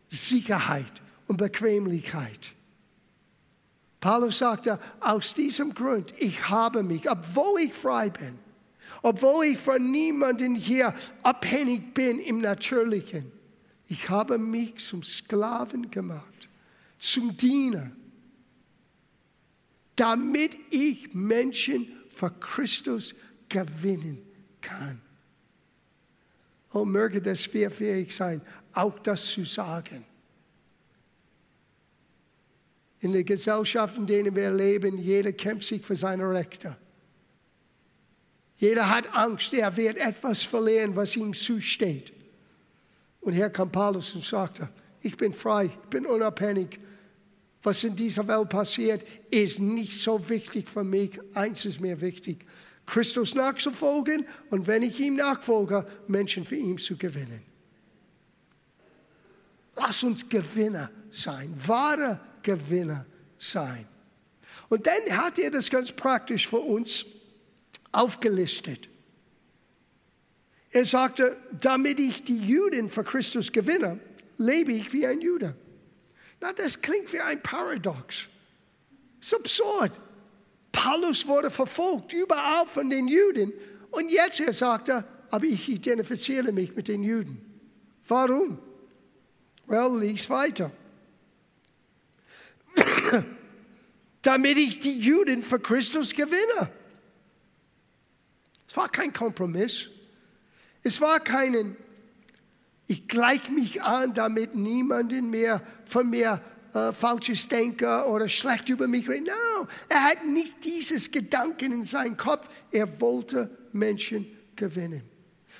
Sicherheit 0.07 0.91
und 1.27 1.37
Bequemlichkeit. 1.37 2.53
Paulus 3.99 4.39
sagte, 4.39 4.79
aus 4.99 5.33
diesem 5.33 5.73
Grund, 5.73 6.13
ich 6.17 6.49
habe 6.49 6.83
mich, 6.83 7.09
obwohl 7.09 7.61
ich 7.61 7.73
frei 7.73 8.09
bin, 8.09 8.39
obwohl 9.05 9.45
ich 9.45 9.59
von 9.59 9.91
niemandem 9.91 10.55
hier 10.55 10.91
abhängig 11.21 11.93
bin 11.93 12.19
im 12.19 12.41
Natürlichen, 12.41 13.31
ich 13.85 14.09
habe 14.09 14.39
mich 14.39 14.77
zum 14.77 15.03
Sklaven 15.03 15.91
gemacht, 15.91 16.49
zum 16.97 17.37
Diener, 17.37 17.91
damit 19.95 20.57
ich 20.71 21.13
Menschen 21.13 21.87
für 22.09 22.31
Christus 22.31 23.13
gewinnen 23.47 24.23
kann. 24.59 24.99
Oh, 26.73 26.83
möge 26.83 27.21
das 27.21 27.53
wir 27.53 27.69
fähig 27.69 28.11
sein, 28.11 28.41
auch 28.73 28.97
das 28.97 29.23
zu 29.27 29.45
sagen. 29.45 30.03
In 33.01 33.13
der 33.13 33.23
Gesellschaft, 33.23 33.97
in 33.97 34.07
der 34.07 34.35
wir 34.35 34.49
leben, 34.49 34.97
jeder 34.97 35.31
kämpft 35.31 35.67
sich 35.67 35.85
für 35.85 35.95
seine 35.95 36.27
Rechte. 36.27 36.75
Jeder 38.57 38.89
hat 38.89 39.13
Angst, 39.13 39.53
er 39.53 39.75
wird 39.75 39.97
etwas 39.97 40.43
verlieren, 40.43 40.95
was 40.95 41.15
ihm 41.15 41.33
zusteht. 41.33 42.13
Und 43.21 43.33
hier 43.33 43.49
kam 43.49 43.71
Paulus 43.71 44.13
und 44.13 44.23
sagte, 44.23 44.69
ich 45.01 45.17
bin 45.17 45.33
frei, 45.33 45.65
ich 45.65 45.89
bin 45.89 46.05
unabhängig. 46.05 46.79
Was 47.63 47.83
in 47.83 47.95
dieser 47.95 48.27
Welt 48.27 48.49
passiert, 48.49 49.05
ist 49.31 49.59
nicht 49.59 49.99
so 49.99 50.29
wichtig 50.29 50.69
für 50.69 50.83
mich. 50.83 51.19
Eins 51.33 51.65
ist 51.65 51.81
mir 51.81 51.99
wichtig, 51.99 52.45
Christus 52.85 53.33
nachzufolgen 53.33 54.25
und 54.51 54.67
wenn 54.67 54.83
ich 54.83 54.99
ihm 54.99 55.15
nachfolge, 55.15 55.85
Menschen 56.07 56.45
für 56.45 56.55
ihn 56.55 56.77
zu 56.77 56.95
gewinnen. 56.95 57.41
Lass 59.75 60.03
uns 60.03 60.29
Gewinner 60.29 60.91
sein, 61.11 61.53
wahre 61.65 62.19
Gewinner 62.41 63.05
sein. 63.37 63.87
Und 64.69 64.87
dann 64.87 65.17
hat 65.17 65.39
er 65.39 65.51
das 65.51 65.69
ganz 65.69 65.91
praktisch 65.91 66.47
für 66.47 66.59
uns 66.59 67.05
aufgelistet. 67.95 68.89
Er 70.71 70.85
sagte, 70.85 71.37
damit 71.61 71.99
ich 71.99 72.23
die 72.23 72.37
Juden 72.37 72.89
für 72.89 73.03
Christus 73.03 73.51
gewinne, 73.51 73.99
lebe 74.37 74.73
ich 74.73 74.91
wie 74.91 75.07
ein 75.07 75.21
Jude. 75.21 75.55
Na, 76.41 76.51
das 76.51 76.81
klingt 76.81 77.13
wie 77.13 77.21
ein 77.21 77.41
Paradox. 77.41 78.27
Das 79.19 79.27
ist 79.29 79.35
absurd. 79.35 79.99
Paulus 80.71 81.25
wurde 81.25 81.49
verfolgt, 81.49 82.11
überall 82.11 82.67
von 82.67 82.89
den 82.89 83.07
Juden. 83.07 83.53
Und 83.91 84.11
jetzt 84.11 84.41
er 84.41 84.53
sagte, 84.53 85.05
aber 85.31 85.45
ich 85.45 85.69
identifiziere 85.69 86.51
mich 86.51 86.75
mit 86.75 86.89
den 86.89 87.03
Juden. 87.03 87.41
Warum? 88.07 88.59
Well, 89.67 89.97
lies 89.99 90.29
weiter. 90.29 90.71
Damit 94.21 94.57
ich 94.57 94.79
die 94.79 94.99
Juden 94.99 95.41
für 95.41 95.59
Christus 95.59 96.13
gewinne. 96.13 96.69
Es 98.75 98.77
war 98.77 98.89
kein 98.89 99.13
Kompromiss. 99.13 99.89
Es 100.83 100.99
war 100.99 101.21
kein, 101.21 101.77
ich 102.87 103.07
gleiche 103.07 103.49
mich 103.49 103.81
an, 103.81 104.13
damit 104.13 104.53
niemanden 104.53 105.29
mehr 105.29 105.61
von 105.85 106.09
mir 106.09 106.41
äh, 106.73 106.91
falsches 106.91 107.47
Denker 107.47 108.09
oder 108.09 108.27
schlecht 108.27 108.67
über 108.67 108.85
mich 108.89 109.07
redet. 109.07 109.27
No, 109.27 109.67
er 109.87 110.03
hat 110.03 110.25
nicht 110.25 110.65
dieses 110.65 111.09
Gedanken 111.09 111.71
in 111.71 111.85
seinem 111.85 112.17
Kopf. 112.17 112.49
Er 112.69 112.99
wollte 112.99 113.49
Menschen 113.71 114.27
gewinnen. 114.57 115.03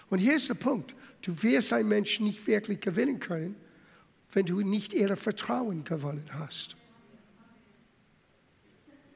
Und 0.10 0.20
hier 0.20 0.36
ist 0.36 0.50
der 0.50 0.56
Punkt. 0.56 0.94
Du 1.22 1.42
wirst 1.42 1.72
einen 1.72 1.88
Menschen 1.88 2.26
nicht 2.26 2.46
wirklich 2.48 2.82
gewinnen 2.82 3.22
können, 3.22 3.56
wenn 4.34 4.46
du 4.46 4.60
nicht 4.60 4.94
ihr 4.94 5.16
Vertrauen 5.16 5.86
gewonnen 5.86 6.32
hast. 6.34 6.76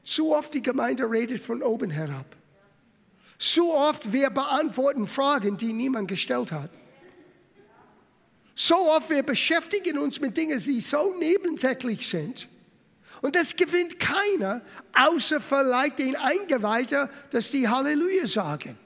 Zu 0.04 0.34
oft 0.34 0.54
die 0.54 0.62
Gemeinde 0.62 1.10
redet 1.10 1.42
von 1.42 1.62
oben 1.62 1.90
herab. 1.90 2.39
Zu 3.40 3.72
oft 3.72 4.12
wir 4.12 4.28
beantworten 4.28 5.06
Fragen, 5.06 5.56
die 5.56 5.72
niemand 5.72 6.08
gestellt 6.08 6.52
hat. 6.52 6.70
So 8.54 8.76
oft 8.92 9.08
wir 9.08 9.22
beschäftigen 9.22 9.96
uns 9.96 10.20
mit 10.20 10.36
Dingen, 10.36 10.62
die 10.62 10.82
so 10.82 11.14
nebensächlich 11.18 12.06
sind. 12.06 12.48
Und 13.22 13.34
das 13.36 13.56
gewinnt 13.56 13.98
keiner, 13.98 14.60
außer 14.92 15.40
vielleicht 15.40 16.00
den 16.00 16.16
Eingeweihten, 16.16 17.08
dass 17.30 17.50
die 17.50 17.66
Halleluja 17.66 18.26
sagen. 18.26 18.78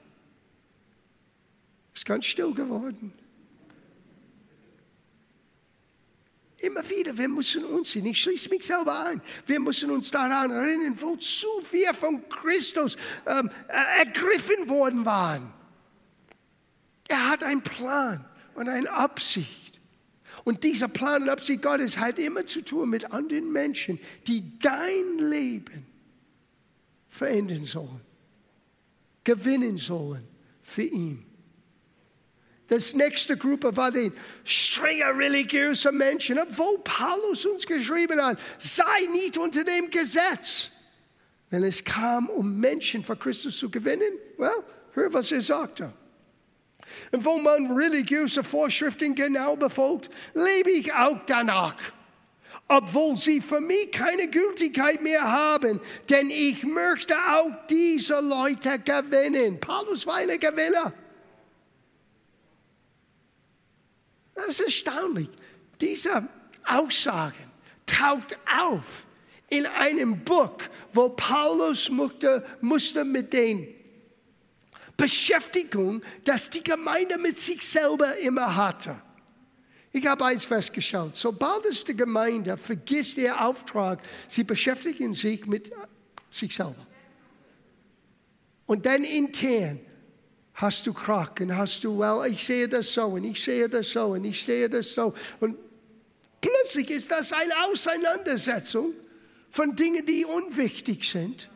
Es 1.93 1.99
ist 1.99 2.05
ganz 2.05 2.23
still 2.25 2.53
geworden. 2.53 3.11
Immer 6.65 6.89
wieder, 6.89 7.15
wir 7.15 7.27
müssen 7.27 7.63
uns, 7.63 7.95
ich 7.95 8.21
schließe 8.21 8.49
mich 8.49 8.63
selber 8.63 9.05
ein, 9.05 9.21
wir 9.45 9.59
müssen 9.59 9.91
uns 9.91 10.09
daran 10.09 10.49
erinnern, 10.49 10.97
wozu 10.99 11.47
wir 11.71 11.93
von 11.93 12.27
Christus 12.27 12.97
ähm, 13.27 13.49
ergriffen 13.67 14.67
worden 14.67 15.05
waren. 15.05 15.53
Er 17.07 17.29
hat 17.29 17.43
einen 17.43 17.61
Plan 17.61 18.25
und 18.55 18.67
eine 18.67 18.91
Absicht. 18.91 19.79
Und 20.43 20.63
dieser 20.63 20.87
Plan 20.87 21.23
und 21.23 21.29
Absicht 21.29 21.61
Gottes 21.61 21.99
hat 21.99 22.17
immer 22.17 22.45
zu 22.45 22.61
tun 22.61 22.89
mit 22.89 23.11
anderen 23.11 23.51
Menschen, 23.51 23.99
die 24.25 24.57
dein 24.59 25.17
Leben 25.19 25.85
verändern 27.09 27.65
sollen, 27.65 28.01
gewinnen 29.23 29.77
sollen 29.77 30.27
für 30.63 30.83
ihn. 30.83 31.25
Das 32.67 32.95
nächste 32.95 33.37
Gruppe 33.37 33.75
war 33.77 33.91
die 33.91 34.11
strenge 34.43 35.15
religiöse 35.15 35.91
Menschen, 35.91 36.39
obwohl 36.39 36.79
Paulus 36.79 37.45
uns 37.45 37.65
geschrieben 37.65 38.19
hat, 38.21 38.39
sei 38.57 39.05
nicht 39.11 39.37
unter 39.37 39.63
dem 39.63 39.91
Gesetz. 39.91 40.69
Wenn 41.51 41.63
es 41.63 41.83
kam, 41.83 42.27
um 42.29 42.59
Menschen 42.59 43.03
für 43.03 43.15
Christus 43.15 43.59
zu 43.59 43.69
gewinnen, 43.69 44.11
well, 44.37 44.63
hör, 44.93 45.13
was 45.13 45.31
er 45.31 45.41
sagte. 45.41 45.93
Und 47.11 47.23
wo 47.23 47.37
man 47.37 47.71
religiöse 47.71 48.43
Vorschriften 48.43 49.13
genau 49.13 49.55
befolgt, 49.55 50.09
lebe 50.33 50.71
ich 50.71 50.93
auch 50.93 51.19
danach. 51.27 51.75
Obwohl 52.67 53.15
sie 53.15 53.41
für 53.41 53.61
mich 53.61 53.91
keine 53.91 54.27
Gültigkeit 54.27 55.01
mehr 55.03 55.21
haben, 55.21 55.79
denn 56.09 56.31
ich 56.31 56.63
möchte 56.63 57.15
auch 57.15 57.51
diese 57.69 58.19
Leute 58.21 58.79
gewinnen. 58.79 59.59
Paulus 59.59 60.07
war 60.07 60.15
ein 60.15 60.39
Gewinner. 60.39 60.93
Das 64.35 64.47
ist 64.47 64.59
erstaunlich. 64.59 65.29
Diese 65.81 66.27
Aussagen 66.65 67.51
taucht 67.85 68.37
auf 68.61 69.05
in 69.49 69.65
einem 69.65 70.23
Buch, 70.23 70.57
wo 70.93 71.09
Paulus 71.09 71.89
musste, 71.89 72.45
musste 72.61 73.05
mit 73.05 73.31
den 73.33 73.67
Beschäftigung, 74.97 76.01
dass 76.23 76.49
die 76.49 76.63
Gemeinde 76.63 77.17
mit 77.17 77.37
sich 77.37 77.65
selber 77.65 78.17
immer 78.17 78.55
hatte. 78.55 78.95
Ich 79.91 80.05
habe 80.05 80.25
eins 80.25 80.43
festgestellt, 80.43 81.15
sobald 81.15 81.63
es 81.65 81.85
die 81.85 81.95
Gemeinde 81.95 82.57
vergisst 82.57 83.17
ihr 83.17 83.39
Auftrag, 83.39 83.99
sie 84.27 84.43
beschäftigen 84.43 85.13
sich 85.13 85.45
mit 85.45 85.71
sich 86.29 86.53
selber. 86.53 86.85
Und 88.65 88.85
dann 88.85 89.03
intern 89.03 89.79
hast 90.55 90.87
du 90.87 90.93
Kraken, 90.93 91.55
hast 91.55 91.83
du, 91.83 91.99
well, 91.99 92.29
ich 92.29 92.45
sehe 92.45 92.67
das 92.67 92.93
so 92.93 93.05
und 93.05 93.23
ich 93.23 93.43
sehe 93.43 93.69
das 93.69 93.91
so 93.91 94.07
und 94.07 94.25
ich 94.25 94.43
sehe 94.43 94.69
das 94.69 94.93
so. 94.93 95.13
Und 95.39 95.57
plötzlich 96.41 96.89
ist 96.89 97.11
das 97.11 97.33
eine 97.33 97.53
Auseinandersetzung 97.71 98.93
von 99.51 99.75
Dingen, 99.75 100.05
die 100.05 100.25
unwichtig 100.25 101.09
sind 101.09 101.49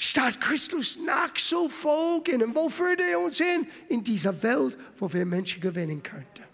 statt 0.00 0.40
Christus 0.40 0.98
nachzufolgen. 0.98 2.42
Und 2.42 2.56
wo 2.56 2.70
führt 2.70 3.02
er 3.02 3.20
uns 3.20 3.36
hin? 3.36 3.66
In 3.88 4.02
dieser 4.02 4.42
Welt, 4.42 4.78
wo 4.98 5.12
wir 5.12 5.26
Menschen 5.26 5.60
gewinnen 5.60 6.02
könnten. 6.02 6.44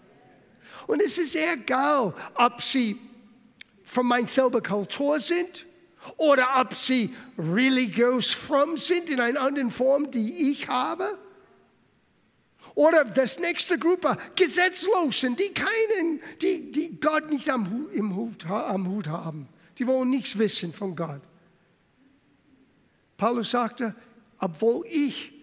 Und 0.85 1.01
es 1.01 1.17
ist 1.17 1.35
egal, 1.35 2.13
ob 2.35 2.61
sie 2.61 2.99
von 3.85 4.05
meiner 4.05 4.27
selber 4.27 4.61
Kultur 4.61 5.19
sind 5.21 5.65
oder 6.17 6.59
ob 6.59 6.73
sie 6.73 7.15
religiös 7.37 8.33
fromm 8.33 8.75
sind 8.77 9.09
in 9.09 9.21
einer 9.21 9.39
anderen 9.39 9.71
Form, 9.71 10.11
die 10.11 10.51
ich 10.51 10.67
habe. 10.67 11.17
Oder 12.77 13.05
das 13.05 13.39
nächste 13.39 13.79
Gruppe, 13.79 14.15
Gesetzlosen, 14.35 15.35
die 15.35 15.51
keinen, 15.51 16.21
die, 16.43 16.71
die 16.71 16.99
Gott 16.99 17.27
nicht 17.31 17.49
am, 17.49 17.89
im 17.91 18.15
Hut, 18.15 18.45
am 18.45 18.87
Hut 18.87 19.07
haben. 19.07 19.49
Die 19.79 19.87
wollen 19.87 20.11
nichts 20.11 20.37
wissen 20.37 20.71
von 20.71 20.95
Gott. 20.95 21.21
Paulus 23.17 23.49
sagte, 23.49 23.95
obwohl 24.37 24.85
ich 24.85 25.33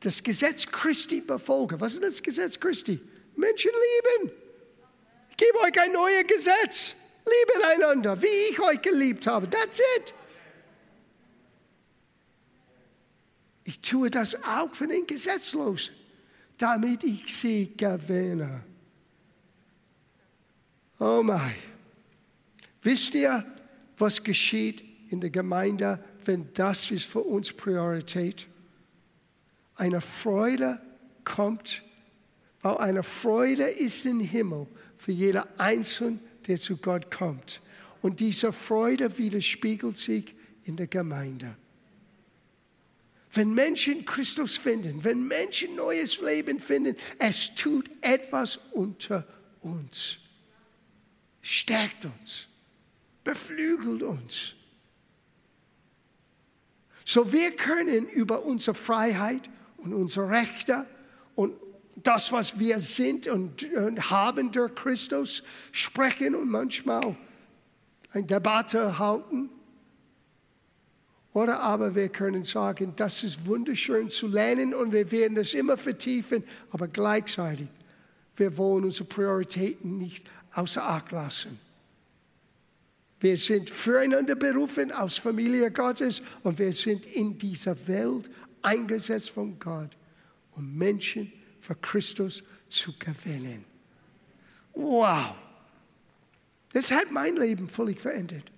das 0.00 0.22
Gesetz 0.22 0.66
Christi 0.66 1.20
befolge. 1.20 1.78
Was 1.78 1.92
ist 1.92 2.02
das 2.02 2.22
Gesetz 2.22 2.58
Christi? 2.58 2.98
Menschen 3.36 3.70
lieben. 3.70 4.32
Ich 5.28 5.36
gebe 5.36 5.58
euch 5.60 5.78
ein 5.78 5.92
neues 5.92 6.26
Gesetz. 6.26 6.94
Liebe 7.26 7.66
einander, 7.66 8.22
wie 8.22 8.50
ich 8.50 8.58
euch 8.58 8.80
geliebt 8.80 9.26
habe. 9.26 9.50
That's 9.50 9.78
it. 9.98 10.14
Ich 13.64 13.78
tue 13.82 14.08
das 14.08 14.42
auch 14.42 14.74
für 14.74 14.86
den 14.86 15.06
Gesetzlosen, 15.06 15.94
damit 16.62 17.02
ich 17.02 17.36
sie 17.36 17.72
gewinne. 17.76 18.62
Oh 21.00 21.20
mein. 21.24 21.56
Wisst 22.82 23.14
ihr, 23.14 23.44
was 23.98 24.22
geschieht 24.22 24.84
in 25.10 25.20
der 25.20 25.30
Gemeinde, 25.30 25.98
wenn 26.24 26.52
das 26.54 26.92
ist 26.92 27.06
für 27.06 27.22
uns 27.22 27.52
Priorität? 27.52 28.46
Eine 29.74 30.00
Freude 30.00 30.80
kommt, 31.24 31.82
weil 32.60 32.76
eine 32.76 33.02
Freude 33.02 33.64
ist 33.64 34.06
im 34.06 34.20
Himmel 34.20 34.68
für 34.98 35.10
jeder 35.10 35.48
Einzelne, 35.58 36.20
der 36.46 36.58
zu 36.58 36.76
Gott 36.76 37.10
kommt. 37.10 37.60
Und 38.02 38.20
diese 38.20 38.52
Freude 38.52 39.18
widerspiegelt 39.18 39.98
sich 39.98 40.32
in 40.62 40.76
der 40.76 40.86
Gemeinde. 40.86 41.56
Wenn 43.32 43.54
Menschen 43.54 44.04
Christus 44.04 44.58
finden, 44.58 45.04
wenn 45.04 45.26
Menschen 45.26 45.74
neues 45.74 46.20
Leben 46.20 46.60
finden, 46.60 46.96
es 47.18 47.54
tut 47.54 47.90
etwas 48.02 48.58
unter 48.72 49.26
uns, 49.62 50.18
stärkt 51.40 52.04
uns, 52.04 52.46
beflügelt 53.24 54.02
uns. 54.02 54.54
So 57.04 57.32
wir 57.32 57.56
können 57.56 58.06
über 58.06 58.44
unsere 58.44 58.74
Freiheit 58.74 59.48
und 59.78 59.94
unsere 59.94 60.28
Rechte 60.28 60.86
und 61.34 61.54
das, 61.96 62.32
was 62.32 62.58
wir 62.58 62.80
sind 62.80 63.26
und, 63.28 63.64
und 63.72 64.10
haben 64.10 64.52
durch 64.52 64.74
Christus, 64.74 65.42
sprechen 65.72 66.34
und 66.34 66.48
manchmal 66.50 67.16
eine 68.12 68.24
Debatte 68.24 68.98
halten. 68.98 69.50
Oder 71.34 71.60
aber 71.60 71.94
wir 71.94 72.10
können 72.10 72.44
sagen, 72.44 72.92
das 72.96 73.22
ist 73.22 73.46
wunderschön 73.46 74.10
zu 74.10 74.28
lernen 74.28 74.74
und 74.74 74.92
wir 74.92 75.10
werden 75.10 75.34
das 75.34 75.54
immer 75.54 75.78
vertiefen, 75.78 76.44
aber 76.70 76.88
gleichzeitig, 76.88 77.68
wir 78.36 78.56
wollen 78.58 78.84
unsere 78.84 79.06
Prioritäten 79.06 79.98
nicht 79.98 80.28
außer 80.52 80.84
Acht 80.84 81.10
lassen. 81.10 81.58
Wir 83.20 83.36
sind 83.36 83.70
füreinander 83.70 84.34
berufen 84.34 84.90
aus 84.92 85.16
Familie 85.16 85.70
Gottes 85.70 86.22
und 86.42 86.58
wir 86.58 86.72
sind 86.72 87.06
in 87.06 87.38
dieser 87.38 87.76
Welt 87.86 88.28
eingesetzt 88.60 89.30
von 89.30 89.58
Gott, 89.58 89.96
um 90.56 90.76
Menschen 90.76 91.32
für 91.60 91.76
Christus 91.76 92.42
zu 92.68 92.92
gewinnen. 92.98 93.64
Wow! 94.74 95.34
Das 96.72 96.90
hat 96.90 97.10
mein 97.10 97.36
Leben 97.36 97.68
völlig 97.68 98.00
verändert 98.00 98.52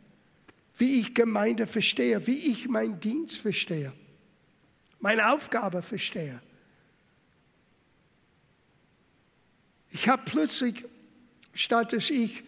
wie 0.76 1.00
ich 1.00 1.14
Gemeinde 1.14 1.66
verstehe, 1.66 2.26
wie 2.26 2.50
ich 2.50 2.68
meinen 2.68 2.98
Dienst 3.00 3.38
verstehe, 3.38 3.92
meine 5.00 5.32
Aufgabe 5.32 5.82
verstehe. 5.82 6.40
Ich 9.90 10.08
habe 10.08 10.22
plötzlich, 10.24 10.84
statt 11.52 11.92
dass 11.92 12.10
ich 12.10 12.42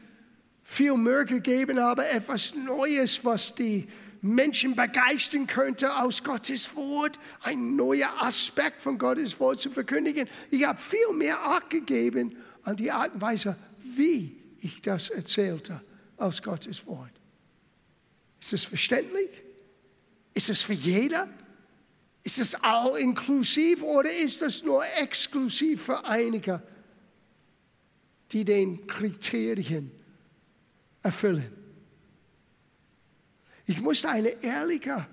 viel 0.64 0.96
Mühe 0.96 1.24
gegeben 1.24 1.78
habe, 1.78 2.08
etwas 2.08 2.54
Neues, 2.56 3.24
was 3.24 3.54
die 3.54 3.86
Menschen 4.20 4.74
begeistern 4.74 5.46
könnte, 5.46 5.96
aus 5.96 6.24
Gottes 6.24 6.74
Wort, 6.74 7.20
ein 7.42 7.76
neuer 7.76 8.10
Aspekt 8.20 8.82
von 8.82 8.98
Gottes 8.98 9.38
Wort 9.38 9.60
zu 9.60 9.70
verkündigen. 9.70 10.28
Ich 10.50 10.66
habe 10.66 10.80
viel 10.80 11.12
mehr 11.14 11.40
Acht 11.40 11.70
gegeben 11.70 12.36
an 12.64 12.76
die 12.76 12.90
Art 12.90 13.14
und 13.14 13.20
Weise, 13.20 13.56
wie 13.78 14.36
ich 14.58 14.82
das 14.82 15.10
erzählte 15.10 15.80
aus 16.16 16.42
Gottes 16.42 16.84
Wort. 16.86 17.12
Ist 18.40 18.52
es 18.52 18.64
verständlich? 18.64 19.30
Ist 20.34 20.50
es 20.50 20.62
für 20.62 20.74
jeder? 20.74 21.28
Ist 22.22 22.38
es 22.38 22.54
all 22.56 22.98
inklusiv 22.98 23.82
oder 23.82 24.12
ist 24.12 24.42
es 24.42 24.62
nur 24.64 24.84
exklusiv 24.96 25.84
für 25.84 26.04
einige, 26.04 26.62
die 28.32 28.44
den 28.44 28.86
Kriterien 28.86 29.92
erfüllen? 31.02 31.52
Ich 33.64 33.80
musste 33.80 34.08
eine 34.08 34.42
ehrliche, 34.42 35.06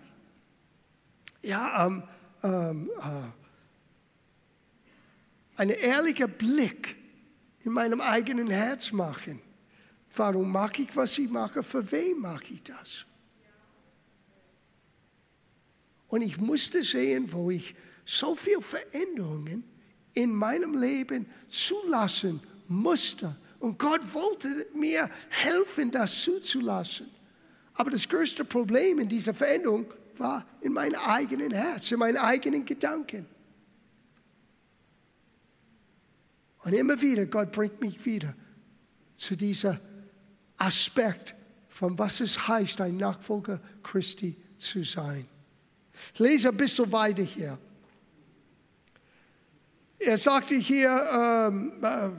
ja, 1.42 1.86
ähm, 1.86 2.04
ähm, 2.44 2.90
äh, 3.00 3.32
einen 5.56 5.76
ehrlichen 5.78 6.32
Blick 6.32 6.96
in 7.64 7.74
meinem 7.74 8.02
eigenen 8.02 8.50
Herz 8.50 8.92
machen. 8.92 9.40
Warum 10.16 10.52
mache 10.52 10.82
ich, 10.82 10.96
was 10.96 11.18
ich 11.18 11.30
mache? 11.30 11.64
Für 11.64 11.92
wen 11.92 12.20
mache 12.20 12.54
ich 12.54 12.64
das? 12.64 13.06
Und 16.14 16.22
ich 16.22 16.38
musste 16.38 16.84
sehen, 16.84 17.34
wo 17.34 17.50
ich 17.50 17.74
so 18.06 18.36
viele 18.36 18.62
Veränderungen 18.62 19.64
in 20.14 20.32
meinem 20.32 20.78
Leben 20.80 21.26
zulassen 21.50 22.40
musste. 22.68 23.36
Und 23.58 23.80
Gott 23.80 24.02
wollte 24.14 24.68
mir 24.76 25.10
helfen, 25.30 25.90
das 25.90 26.22
zuzulassen. 26.22 27.10
Aber 27.74 27.90
das 27.90 28.08
größte 28.08 28.46
Problem 28.46 29.00
in 29.00 29.08
dieser 29.08 29.34
Veränderung 29.34 29.92
war 30.20 30.46
in 30.62 30.74
meinem 30.74 31.00
eigenen 31.00 31.50
Herz, 31.50 31.92
in 31.92 31.98
meinen 31.98 32.18
eigenen 32.18 32.64
Gedanken. 32.64 33.26
Und 36.60 36.74
immer 36.74 37.02
wieder, 37.02 37.26
Gott 37.26 37.52
bringt 37.52 37.82
mich 37.82 38.06
wieder 38.06 38.36
zu 39.18 39.36
diesem 39.36 39.80
Aspekt 40.58 41.34
von 41.70 41.98
was 41.98 42.20
es 42.20 42.48
heißt, 42.48 42.82
ein 42.82 42.98
Nachfolger 42.98 43.60
Christi 43.82 44.38
zu 44.60 44.84
sein. 44.84 45.28
Ich 46.14 46.20
lese 46.20 46.50
ein 46.50 46.58
bisschen 46.58 46.92
weiter 46.92 47.24
hier. 47.24 47.58
Er 50.00 50.18
sagte 50.18 50.56
hier, 50.56 50.90
ähm, 51.14 51.74
äh, 51.82 52.10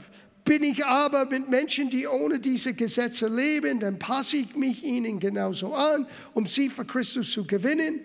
bin 0.43 0.63
ich 0.63 0.85
aber 0.85 1.25
mit 1.25 1.49
Menschen, 1.49 1.89
die 1.89 2.07
ohne 2.07 2.39
diese 2.39 2.73
Gesetze 2.73 3.27
leben, 3.27 3.79
dann 3.79 3.97
passe 3.97 4.37
ich 4.37 4.55
mich 4.55 4.83
ihnen 4.83 5.19
genauso 5.19 5.73
an, 5.73 6.07
um 6.33 6.45
sie 6.45 6.69
für 6.69 6.85
Christus 6.85 7.31
zu 7.31 7.45
gewinnen. 7.45 8.01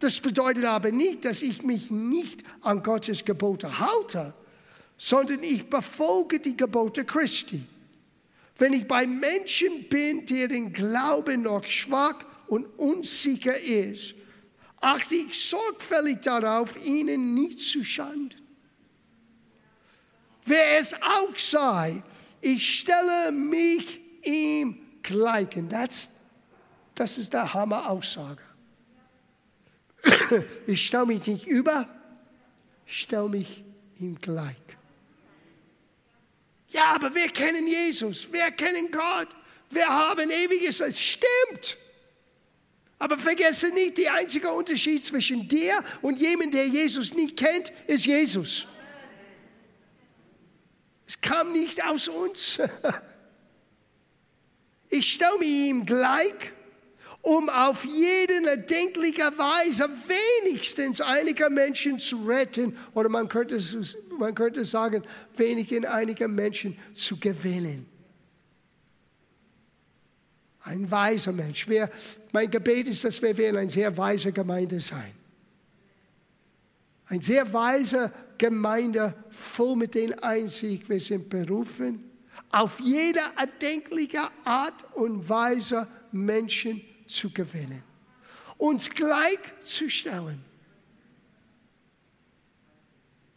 Das 0.00 0.20
bedeutet 0.20 0.64
aber 0.64 0.90
nicht, 0.90 1.24
dass 1.24 1.42
ich 1.42 1.62
mich 1.62 1.90
nicht 1.90 2.42
an 2.60 2.82
Gottes 2.82 3.24
Gebote 3.24 3.78
halte, 3.78 4.34
sondern 4.98 5.42
ich 5.42 5.70
befolge 5.70 6.40
die 6.40 6.56
Gebote 6.56 7.04
Christi. 7.04 7.62
Wenn 8.58 8.72
ich 8.72 8.88
bei 8.88 9.06
Menschen 9.06 9.84
bin, 9.88 10.26
deren 10.26 10.72
Glaube 10.72 11.36
noch 11.36 11.64
schwach 11.64 12.24
und 12.48 12.66
unsicher 12.78 13.58
ist, 13.60 14.14
achte 14.86 15.16
ich 15.16 15.38
sorgfältig 15.38 16.20
darauf, 16.20 16.76
ihnen 16.76 17.34
nicht 17.34 17.60
zu 17.60 17.82
schaden. 17.82 18.32
Wer 20.44 20.78
es 20.78 20.94
auch 21.02 21.36
sei, 21.36 22.04
ich 22.40 22.78
stelle 22.78 23.32
mich 23.32 24.00
ihm 24.22 24.78
gleich. 25.02 25.56
Und 25.56 25.70
das, 25.70 26.12
das 26.94 27.18
ist 27.18 27.32
der 27.32 27.52
Hammer-Aussage. 27.52 28.42
Ich 30.66 30.86
stelle 30.86 31.06
mich 31.06 31.26
nicht 31.26 31.46
über, 31.46 31.88
ich 32.86 33.02
stelle 33.02 33.28
mich 33.28 33.64
ihm 33.98 34.20
gleich. 34.20 34.56
Ja, 36.68 36.94
aber 36.94 37.12
wir 37.14 37.28
kennen 37.28 37.66
Jesus, 37.66 38.32
wir 38.32 38.50
kennen 38.52 38.90
Gott, 38.92 39.28
wir 39.70 39.88
haben 39.88 40.30
ewiges. 40.30 40.78
Es 40.80 41.00
stimmt. 41.00 41.76
Aber 42.98 43.18
vergesse 43.18 43.68
nicht, 43.74 43.98
der 43.98 44.14
einzige 44.14 44.50
Unterschied 44.50 45.04
zwischen 45.04 45.46
dir 45.48 45.82
und 46.00 46.18
jemandem, 46.18 46.52
der 46.52 46.66
Jesus 46.66 47.12
nicht 47.14 47.36
kennt, 47.36 47.72
ist 47.86 48.06
Jesus. 48.06 48.66
Es 51.06 51.20
kam 51.20 51.52
nicht 51.52 51.84
aus 51.84 52.08
uns. 52.08 52.58
Ich 54.88 55.14
stelle 55.14 55.36
mir 55.40 55.48
ihm 55.48 55.84
gleich, 55.84 56.32
um 57.20 57.48
auf 57.48 57.84
jeden 57.84 58.46
erdenkliche 58.46 59.36
Weise 59.36 59.90
wenigstens 60.44 61.00
einige 61.00 61.50
Menschen 61.50 61.98
zu 61.98 62.24
retten 62.24 62.78
oder 62.94 63.08
man 63.08 63.28
könnte, 63.28 63.60
man 64.16 64.32
könnte 64.36 64.64
sagen, 64.64 65.02
wenig 65.36 65.72
in 65.72 65.84
einige 65.84 66.28
Menschen 66.28 66.78
zu 66.94 67.18
gewinnen 67.18 67.95
ein 70.66 70.90
weiser 70.90 71.32
Mensch. 71.32 71.68
Wir, 71.68 71.90
mein 72.32 72.50
Gebet 72.50 72.88
ist, 72.88 73.04
dass 73.04 73.22
wir 73.22 73.36
werden 73.36 73.56
eine 73.56 73.70
sehr 73.70 73.96
weise 73.96 74.32
Gemeinde 74.32 74.80
sein. 74.80 75.12
Eine 77.06 77.22
sehr 77.22 77.52
weise 77.52 78.12
Gemeinde 78.36 79.14
voll 79.30 79.76
mit 79.76 79.94
den 79.94 80.18
Einsicht, 80.18 80.88
wir 80.88 81.00
sind 81.00 81.28
berufen, 81.28 82.10
auf 82.50 82.80
jede 82.80 83.20
erdenkliche 83.36 84.28
Art 84.44 84.84
und 84.94 85.28
Weise 85.28 85.86
Menschen 86.10 86.82
zu 87.06 87.30
gewinnen, 87.30 87.82
uns 88.56 88.90
gleichzustellen. 88.90 90.44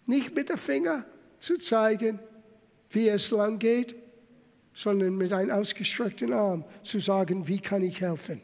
Nicht 0.05 0.33
mit 0.33 0.49
dem 0.49 0.57
Finger 0.57 1.05
zu 1.37 1.57
zeigen, 1.57 2.19
wie 2.89 3.07
es 3.09 3.29
lang 3.29 3.59
geht, 3.59 3.95
sondern 4.79 5.17
mit 5.17 5.33
einem 5.33 5.51
ausgestreckten 5.51 6.31
Arm 6.31 6.63
zu 6.83 6.99
sagen, 6.99 7.45
wie 7.49 7.59
kann 7.59 7.81
ich 7.81 7.99
helfen. 7.99 8.39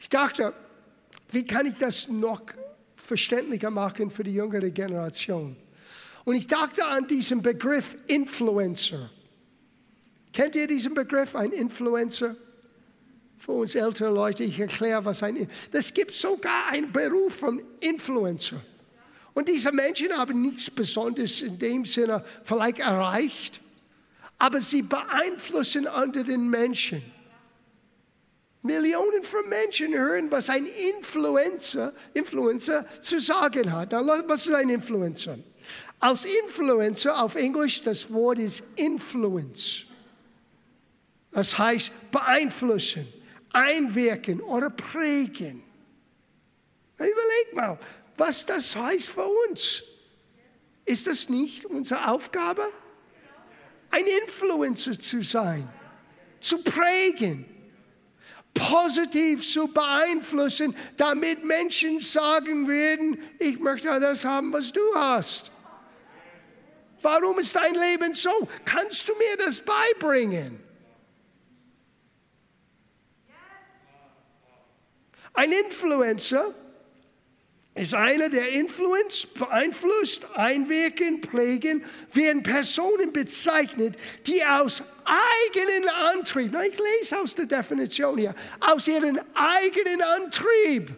Ich 0.00 0.08
dachte, 0.08 0.52
wie 1.30 1.46
kann 1.46 1.66
ich 1.66 1.78
das 1.78 2.08
noch 2.08 2.42
verständlicher 2.96 3.70
machen 3.70 4.10
für 4.10 4.24
die 4.24 4.34
jüngere 4.34 4.70
Generation? 4.70 5.54
Und 6.24 6.34
ich 6.34 6.48
dachte 6.48 6.84
an 6.84 7.06
diesen 7.06 7.42
Begriff 7.42 7.96
Influencer. 8.08 9.08
Kennt 10.32 10.56
ihr 10.56 10.66
diesen 10.66 10.94
Begriff, 10.94 11.36
ein 11.36 11.52
Influencer? 11.52 12.34
Für 13.38 13.52
uns 13.52 13.76
ältere 13.76 14.12
Leute, 14.12 14.42
ich 14.42 14.58
erkläre, 14.58 15.04
was 15.04 15.22
ein 15.22 15.48
Das 15.70 15.94
gibt 15.94 16.12
sogar 16.12 16.66
einen 16.70 16.90
Beruf 16.90 17.36
von 17.36 17.62
Influencer. 17.78 18.60
Und 19.34 19.48
diese 19.48 19.72
Menschen 19.72 20.16
haben 20.16 20.42
nichts 20.42 20.70
Besonderes 20.70 21.40
in 21.40 21.58
dem 21.58 21.84
Sinne 21.84 22.24
vielleicht 22.44 22.80
erreicht, 22.80 23.60
aber 24.38 24.60
sie 24.60 24.82
beeinflussen 24.82 25.86
andere 25.86 26.36
Menschen. 26.38 27.02
Millionen 28.62 29.22
von 29.22 29.48
Menschen 29.48 29.94
hören, 29.94 30.30
was 30.30 30.50
ein 30.50 30.66
Influencer, 30.66 31.94
Influencer 32.12 32.84
zu 33.00 33.18
sagen 33.18 33.72
hat. 33.72 33.92
Was 33.92 34.46
ist 34.46 34.52
ein 34.52 34.68
Influencer? 34.68 35.38
Als 35.98 36.24
Influencer 36.24 37.22
auf 37.22 37.36
Englisch, 37.36 37.82
das 37.82 38.12
Wort 38.12 38.38
ist 38.38 38.62
Influence. 38.76 39.84
Das 41.30 41.56
heißt 41.56 41.92
beeinflussen, 42.10 43.06
einwirken 43.52 44.40
oder 44.40 44.70
prägen. 44.70 45.62
Überleg 46.96 47.54
mal, 47.54 47.78
was 48.20 48.44
das 48.44 48.76
heißt 48.76 49.08
für 49.08 49.26
uns. 49.48 49.82
Ist 50.84 51.06
das 51.06 51.30
nicht 51.30 51.64
unsere 51.64 52.06
Aufgabe? 52.08 52.62
Ein 53.90 54.04
Influencer 54.24 54.98
zu 54.98 55.22
sein, 55.22 55.68
zu 56.38 56.62
prägen, 56.62 57.46
positiv 58.52 59.48
zu 59.48 59.68
beeinflussen, 59.68 60.76
damit 60.96 61.44
Menschen 61.44 62.00
sagen 62.00 62.68
werden, 62.68 63.18
ich 63.38 63.58
möchte 63.58 63.88
das 63.98 64.24
haben, 64.24 64.52
was 64.52 64.70
du 64.70 64.82
hast. 64.94 65.50
Warum 67.02 67.38
ist 67.38 67.56
dein 67.56 67.74
Leben 67.74 68.12
so? 68.12 68.48
Kannst 68.66 69.08
du 69.08 69.14
mir 69.14 69.36
das 69.38 69.60
beibringen? 69.60 70.60
Ein 75.32 75.52
Influencer 75.52 76.54
ist 77.74 77.94
einer, 77.94 78.28
der 78.28 78.50
Influence, 78.50 79.26
beeinflusst, 79.26 80.26
einwirken, 80.34 81.20
prägen, 81.20 81.84
werden 82.12 82.42
Personen 82.42 83.12
bezeichnet, 83.12 83.96
die 84.26 84.44
aus 84.44 84.82
eigenen 85.04 85.88
Antrieb, 85.88 86.54
ich 86.68 86.78
lese 86.78 87.18
aus 87.18 87.34
der 87.34 87.46
Definition 87.46 88.18
hier, 88.18 88.34
aus 88.60 88.88
ihrem 88.88 89.20
eigenen 89.34 90.02
Antrieb 90.02 90.90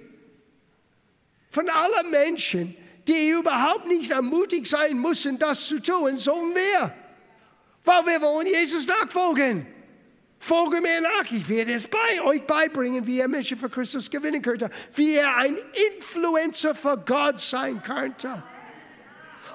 von 1.51 1.69
allen 1.69 2.11
Menschen, 2.11 2.75
die 3.07 3.29
überhaupt 3.29 3.87
nicht 3.87 4.11
ermutigt 4.11 4.67
sein 4.67 5.01
müssen, 5.01 5.39
das 5.39 5.67
zu 5.67 5.81
tun, 5.81 6.17
sollen 6.17 6.55
wir. 6.55 6.95
Weil 7.85 8.07
wir 8.07 8.23
wollen 8.23 8.47
Jesus 8.47 8.87
nachfolgen. 8.87 9.67
Folge 10.45 10.81
mir 10.81 11.01
nach, 11.01 11.31
ich 11.31 11.49
werde 11.49 11.73
es 11.73 11.87
bei 11.87 12.21
euch 12.25 12.43
beibringen, 12.43 13.07
wie 13.07 13.19
ihr 13.19 13.29
Menschen 13.29 13.57
für 13.57 13.71
Christus 13.71 14.11
gewinnen 14.11 14.43
könnte, 14.43 14.71
wie 14.97 15.15
ihr 15.15 15.37
ein 15.37 15.57
Influencer 15.95 16.75
für 16.75 16.97
Gott 16.97 17.41
sein 17.41 17.81
könnte. 17.81 18.43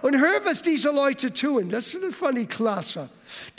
Und 0.01 0.17
hör, 0.17 0.45
was 0.45 0.61
diese 0.61 0.91
Leute 0.91 1.33
tun, 1.33 1.69
das 1.69 1.93
ist 1.93 2.15
von 2.15 2.35
die 2.35 2.45
Klasse, 2.45 3.09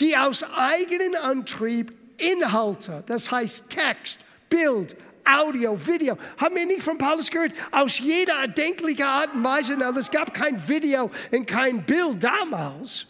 die 0.00 0.16
aus 0.16 0.42
eigenem 0.42 1.16
Antrieb 1.20 1.92
Inhalte, 2.16 3.04
das 3.06 3.30
heißt 3.30 3.68
Text, 3.68 4.20
Bild, 4.48 4.96
Audio, 5.26 5.78
Video. 5.86 6.16
Haben 6.38 6.56
wir 6.56 6.64
nicht 6.64 6.82
von 6.82 6.96
Paulus 6.96 7.30
gehört? 7.30 7.52
Aus 7.72 7.98
jeder 7.98 8.36
erdenklichen 8.40 9.04
Art 9.04 9.34
und 9.34 9.44
Weise. 9.44 9.74
es 9.98 10.10
gab 10.10 10.32
kein 10.32 10.66
Video 10.66 11.10
und 11.30 11.46
kein 11.46 11.84
Bild 11.84 12.24
damals. 12.24 13.06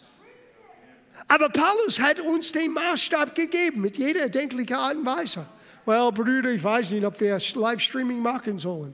Aber 1.27 1.49
Paulus 1.49 1.99
hat 1.99 2.19
uns 2.19 2.51
den 2.51 2.73
Maßstab 2.73 3.35
gegeben 3.35 3.81
mit 3.81 3.97
jeder 3.97 4.21
erdenklichen 4.21 4.75
Art 4.75 4.95
und 4.95 5.05
Weise. 5.05 5.45
Well, 5.85 6.11
Brüder, 6.11 6.51
ich 6.51 6.63
weiß 6.63 6.91
nicht, 6.91 7.05
ob 7.05 7.19
wir 7.19 7.39
Livestreaming 7.55 8.19
machen 8.19 8.59
sollen. 8.59 8.93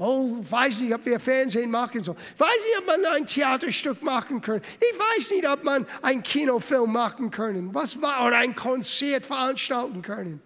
Oh, 0.00 0.36
weiß 0.40 0.78
nicht, 0.78 0.94
ob 0.94 1.04
wir 1.04 1.18
Fernsehen 1.18 1.70
machen 1.70 2.04
sollen. 2.04 2.18
Ich 2.34 2.40
weiß 2.40 2.48
nicht, 2.48 2.78
ob 2.78 2.86
man 2.86 3.04
ein 3.16 3.26
Theaterstück 3.26 4.00
machen 4.00 4.40
kann. 4.40 4.60
Ich 4.78 4.98
weiß 4.98 5.30
nicht, 5.32 5.48
ob 5.48 5.64
man 5.64 5.86
einen 6.02 6.22
Kinofilm 6.22 6.92
machen 6.92 7.32
können. 7.32 7.74
Was 7.74 8.00
war, 8.00 8.24
oder 8.24 8.36
ein 8.36 8.54
Konzert 8.54 9.26
veranstalten 9.26 10.00
können. 10.00 10.40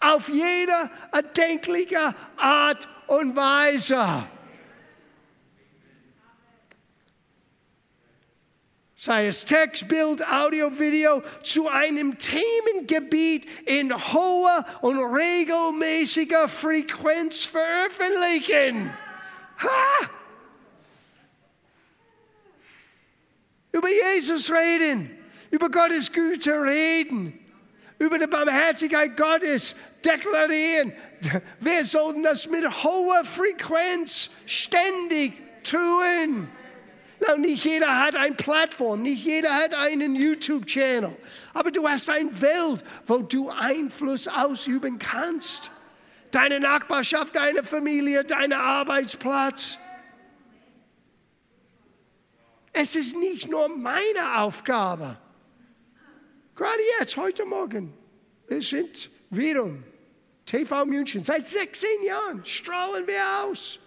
Auf 0.00 0.30
jede 0.30 0.90
erdenkliche 1.12 2.14
Art 2.38 2.88
und 3.06 3.36
Weise. 3.36 4.26
Sei 9.04 9.26
es 9.26 9.44
Text, 9.44 9.86
Bild, 9.86 10.26
Audio, 10.26 10.78
Video, 10.78 11.22
zu 11.42 11.68
einem 11.68 12.16
Themengebiet 12.16 13.46
in 13.66 13.94
hoher 13.94 14.64
und 14.80 14.98
regelmäßiger 14.98 16.48
Frequenz 16.48 17.44
veröffentlichen. 17.44 18.90
Ha! 19.58 20.10
Über 23.72 23.88
Jesus 23.90 24.50
reden, 24.50 25.10
über 25.50 25.68
Gottes 25.68 26.10
Güte 26.10 26.62
reden, 26.62 27.38
über 27.98 28.18
die 28.18 28.26
Barmherzigkeit 28.26 29.18
Gottes 29.18 29.74
deklarieren. 30.02 30.94
Wir 31.60 31.84
sollten 31.84 32.22
das 32.22 32.48
mit 32.48 32.64
hoher 32.82 33.22
Frequenz 33.26 34.30
ständig 34.46 35.34
tun. 35.62 36.48
Na, 37.26 37.36
nicht 37.36 37.64
jeder 37.64 38.00
hat 38.00 38.16
eine 38.16 38.34
Plattform, 38.34 39.02
nicht 39.02 39.24
jeder 39.24 39.54
hat 39.54 39.74
einen 39.74 40.14
YouTube-Channel, 40.14 41.16
aber 41.54 41.70
du 41.70 41.88
hast 41.88 42.10
eine 42.10 42.40
Welt, 42.40 42.84
wo 43.06 43.18
du 43.18 43.48
Einfluss 43.50 44.28
ausüben 44.28 44.98
kannst. 44.98 45.70
Deine 46.30 46.60
Nachbarschaft, 46.60 47.36
deine 47.36 47.62
Familie, 47.62 48.24
dein 48.24 48.52
Arbeitsplatz. 48.52 49.78
Es 52.72 52.96
ist 52.96 53.16
nicht 53.16 53.48
nur 53.48 53.68
meine 53.68 54.38
Aufgabe. 54.38 55.18
Gerade 56.56 56.80
jetzt, 56.98 57.16
heute 57.16 57.44
Morgen, 57.44 57.94
wir 58.48 58.60
sind 58.60 59.08
wieder 59.30 59.70
TV 60.44 60.84
München. 60.84 61.22
Seit 61.22 61.46
16 61.46 61.88
Jahren 62.04 62.44
strahlen 62.44 63.06
wir 63.06 63.44
aus. 63.44 63.78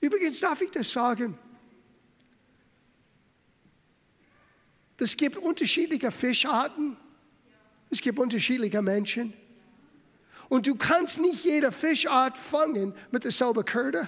Übrigens 0.00 0.40
darf 0.40 0.60
ich 0.62 0.70
das 0.70 0.90
sagen. 0.90 1.38
Es 5.02 5.16
gibt 5.16 5.36
unterschiedliche 5.36 6.12
Fischarten. 6.12 6.96
Es 7.90 8.00
gibt 8.00 8.20
unterschiedliche 8.20 8.80
Menschen. 8.80 9.34
Und 10.48 10.68
du 10.68 10.76
kannst 10.76 11.20
nicht 11.20 11.44
jede 11.44 11.72
Fischart 11.72 12.38
fangen 12.38 12.94
mit 13.10 13.24
derselben 13.24 13.64
Köder. 13.64 14.06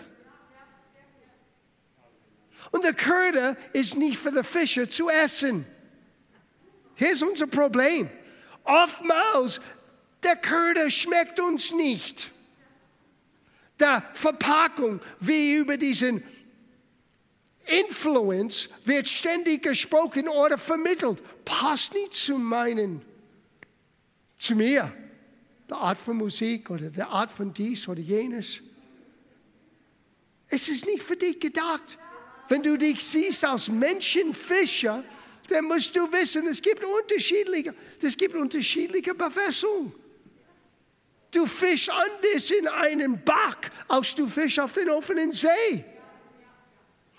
Und 2.71 2.85
der 2.85 2.95
Köder 2.95 3.57
ist 3.73 3.97
nicht 3.97 4.19
für 4.19 4.31
die 4.31 4.45
Fische 4.45 4.89
zu 4.89 5.09
essen. 5.09 5.67
Hier 6.95 7.11
ist 7.11 7.25
unser 7.25 7.49
Problem. 7.49 8.09
Oftmals, 8.63 9.61
der 10.23 10.37
Köder 10.37 10.91
schmeckt 10.91 11.41
uns 11.41 11.73
nicht 11.73 12.31
der 13.81 14.03
Verpackung, 14.13 15.01
wie 15.19 15.57
über 15.57 15.77
diesen 15.77 16.23
Influence 17.67 18.69
wird 18.85 19.09
ständig 19.09 19.63
gesprochen 19.63 20.29
oder 20.29 20.59
vermittelt. 20.59 21.23
Passt 21.45 21.95
nicht 21.95 22.15
zu 22.15 22.39
meinen, 22.39 23.03
zu 24.39 24.55
mir, 24.55 24.93
der 25.69 25.77
Art 25.79 25.99
von 25.99 26.17
Musik 26.17 26.71
oder 26.71 26.91
der 26.91 27.09
Art 27.09 27.31
von 27.31 27.53
dies 27.53 27.89
oder 27.89 28.01
jenes. 28.01 28.61
Es 30.49 30.69
ist 30.69 30.87
nicht 30.87 31.03
für 31.03 31.17
dich 31.17 31.41
gedacht. 31.41 31.99
Wenn 32.49 32.63
du 32.63 32.77
dich 32.77 33.03
siehst 33.03 33.45
als 33.45 33.69
Menschenfischer, 33.69 35.03
dann 35.49 35.65
musst 35.65 35.97
du 35.97 36.11
wissen, 36.13 36.47
es 36.47 36.61
gibt 36.61 36.85
unterschiedliche, 36.85 37.75
es 38.01 38.17
gibt 38.17 38.35
unterschiedliche 38.35 39.15
Bewässerungen. 39.15 39.93
Du 41.31 41.47
fischst 41.47 41.91
anders 41.91 42.51
in 42.51 42.69
einen 42.69 43.25
Bach, 43.25 43.57
als 43.89 44.15
du 44.15 44.27
fischst 44.27 44.61
auf 44.61 44.75
den 44.75 44.89
offenen 44.91 45.33
See. 45.33 45.85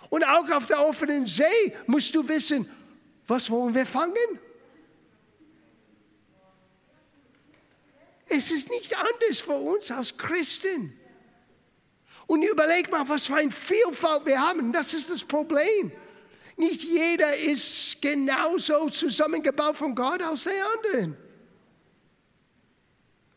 Und 0.09 0.25
auch 0.25 0.49
auf 0.51 0.67
der 0.67 0.79
offenen 0.79 1.25
See 1.25 1.73
musst 1.87 2.13
du 2.15 2.27
wissen, 2.27 2.69
was 3.27 3.49
wollen 3.49 3.73
wir 3.73 3.85
fangen? 3.85 4.39
Es 8.27 8.51
ist 8.51 8.69
nicht 8.69 8.95
anders 8.95 9.39
für 9.39 9.53
uns 9.53 9.91
als 9.91 10.17
Christen. 10.17 10.97
Und 12.27 12.43
überleg 12.43 12.89
mal, 12.91 13.07
was 13.07 13.27
für 13.27 13.35
eine 13.35 13.51
Vielfalt 13.51 14.25
wir 14.25 14.39
haben. 14.39 14.73
Das 14.73 14.93
ist 14.93 15.09
das 15.09 15.23
Problem. 15.23 15.91
Nicht 16.57 16.83
jeder 16.83 17.37
ist 17.37 18.01
genauso 18.01 18.89
zusammengebaut 18.89 19.75
von 19.75 19.93
Gott 19.93 20.23
als 20.23 20.45
der 20.45 20.65
andere. 20.75 21.17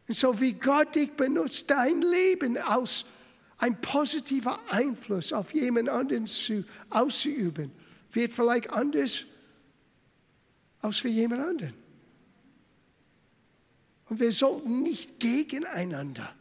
Und 0.06 0.14
so 0.14 0.40
wie 0.40 0.54
Gott 0.54 0.94
dich 0.94 1.10
benutzt, 1.12 1.70
dein 1.70 2.00
Leben 2.00 2.56
als 2.56 3.04
ein 3.58 3.80
positiver 3.80 4.58
Einfluss 4.70 5.32
auf 5.32 5.52
jemand 5.52 5.88
anderen 5.88 6.26
zu, 6.26 6.64
auszuüben, 6.90 7.72
wird 8.12 8.32
vielleicht 8.32 8.70
anders 8.70 9.24
als 10.80 10.98
für 10.98 11.08
jemand 11.08 11.42
anderen. 11.42 11.74
Und 14.08 14.20
wir 14.20 14.32
sollten 14.32 14.82
nicht 14.82 15.20
gegeneinander. 15.20 16.34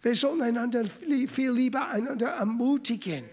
Wir 0.00 0.14
sollten 0.14 0.42
einander 0.42 0.84
viel 0.84 1.50
lieber 1.50 1.88
einander 1.88 2.28
ermutigen, 2.28 3.24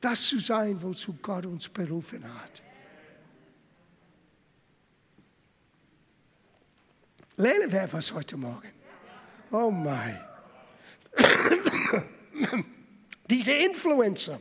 das 0.00 0.22
zu 0.28 0.38
sein, 0.38 0.80
wozu 0.80 1.18
Gott 1.20 1.46
uns 1.46 1.68
berufen 1.68 2.22
hat. 2.22 2.62
Lernen 7.36 7.70
wir 7.70 7.82
etwas 7.82 8.14
heute 8.14 8.36
Morgen. 8.36 8.70
Oh 9.50 9.70
mein. 9.70 10.25
Diese 13.30 13.52
Influencer, 13.52 14.40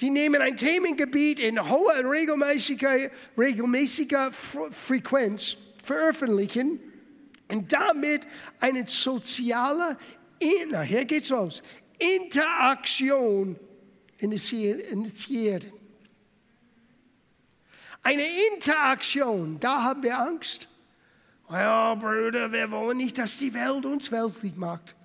die 0.00 0.10
nehmen 0.10 0.40
ein 0.42 0.56
Themengebiet 0.56 1.40
in 1.40 1.68
hoher 1.68 2.08
regelmäßiger, 2.10 3.10
regelmäßiger 3.36 4.32
Frequenz, 4.32 5.56
veröffentlichen 5.82 6.80
und 7.48 7.72
damit 7.72 8.26
eine 8.60 8.86
soziale, 8.86 9.96
hier 10.40 11.04
geht's 11.04 11.30
los, 11.30 11.62
Interaktion 11.98 13.58
initiieren. 14.18 15.72
Eine 18.02 18.24
Interaktion, 18.52 19.58
da 19.58 19.82
haben 19.82 20.02
wir 20.02 20.18
Angst. 20.18 20.68
Ja, 21.50 21.94
Brüder, 21.94 22.50
wir 22.52 22.70
wollen 22.70 22.98
nicht, 22.98 23.18
dass 23.18 23.38
die 23.38 23.54
Welt 23.54 23.86
uns 23.86 24.10
weltlich 24.10 24.56
macht. 24.56 24.95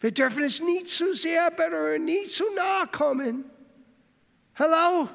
Wir 0.00 0.12
dürfen 0.12 0.44
es 0.44 0.60
nie 0.60 0.84
zu 0.84 1.14
sehr 1.14 1.50
berühren, 1.50 2.04
nie 2.04 2.24
zu 2.24 2.44
nahe 2.54 2.86
kommen. 2.86 3.44
Hallo? 4.54 5.08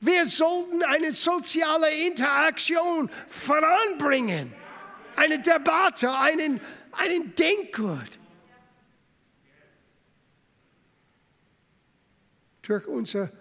Wir 0.00 0.26
sollten 0.26 0.82
eine 0.84 1.12
soziale 1.12 1.90
Interaktion 2.06 3.10
voranbringen. 3.26 4.54
Eine 5.16 5.40
Debatte, 5.40 6.10
einen, 6.16 6.60
einen 6.92 7.34
Denkgut. 7.34 8.18
Durch 12.62 12.86
unser 12.86 13.32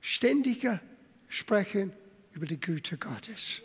ständiger 0.00 0.80
Sprechen 1.28 1.92
über 2.32 2.46
die 2.46 2.60
Güte 2.60 2.98
Gottes. 2.98 3.62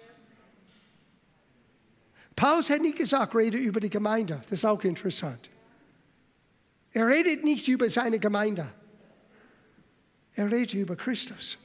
Paulus 2.41 2.71
hat 2.71 2.81
nicht 2.81 2.97
gesagt, 2.97 3.35
rede 3.35 3.59
über 3.59 3.79
die 3.79 3.91
Gemeinde. 3.91 4.41
Das 4.49 4.53
ist 4.53 4.65
auch 4.65 4.83
interessant. 4.83 5.51
Er 6.91 7.05
redet 7.05 7.43
nicht 7.43 7.67
über 7.67 7.87
seine 7.87 8.17
Gemeinde. 8.17 8.65
Er 10.33 10.49
redet 10.49 10.73
über 10.73 10.95
Christus. 10.95 11.59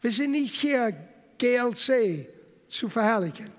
Wir 0.00 0.12
sind 0.12 0.30
nicht 0.30 0.54
hier, 0.54 0.96
GLC 1.38 2.28
zu 2.68 2.88
verherrlichen. 2.88 3.50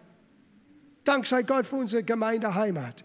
Dank 1.04 1.28
sei 1.28 1.44
Gott 1.44 1.66
für 1.66 1.76
unsere 1.76 2.04
Gemeindeheimat. 2.04 3.04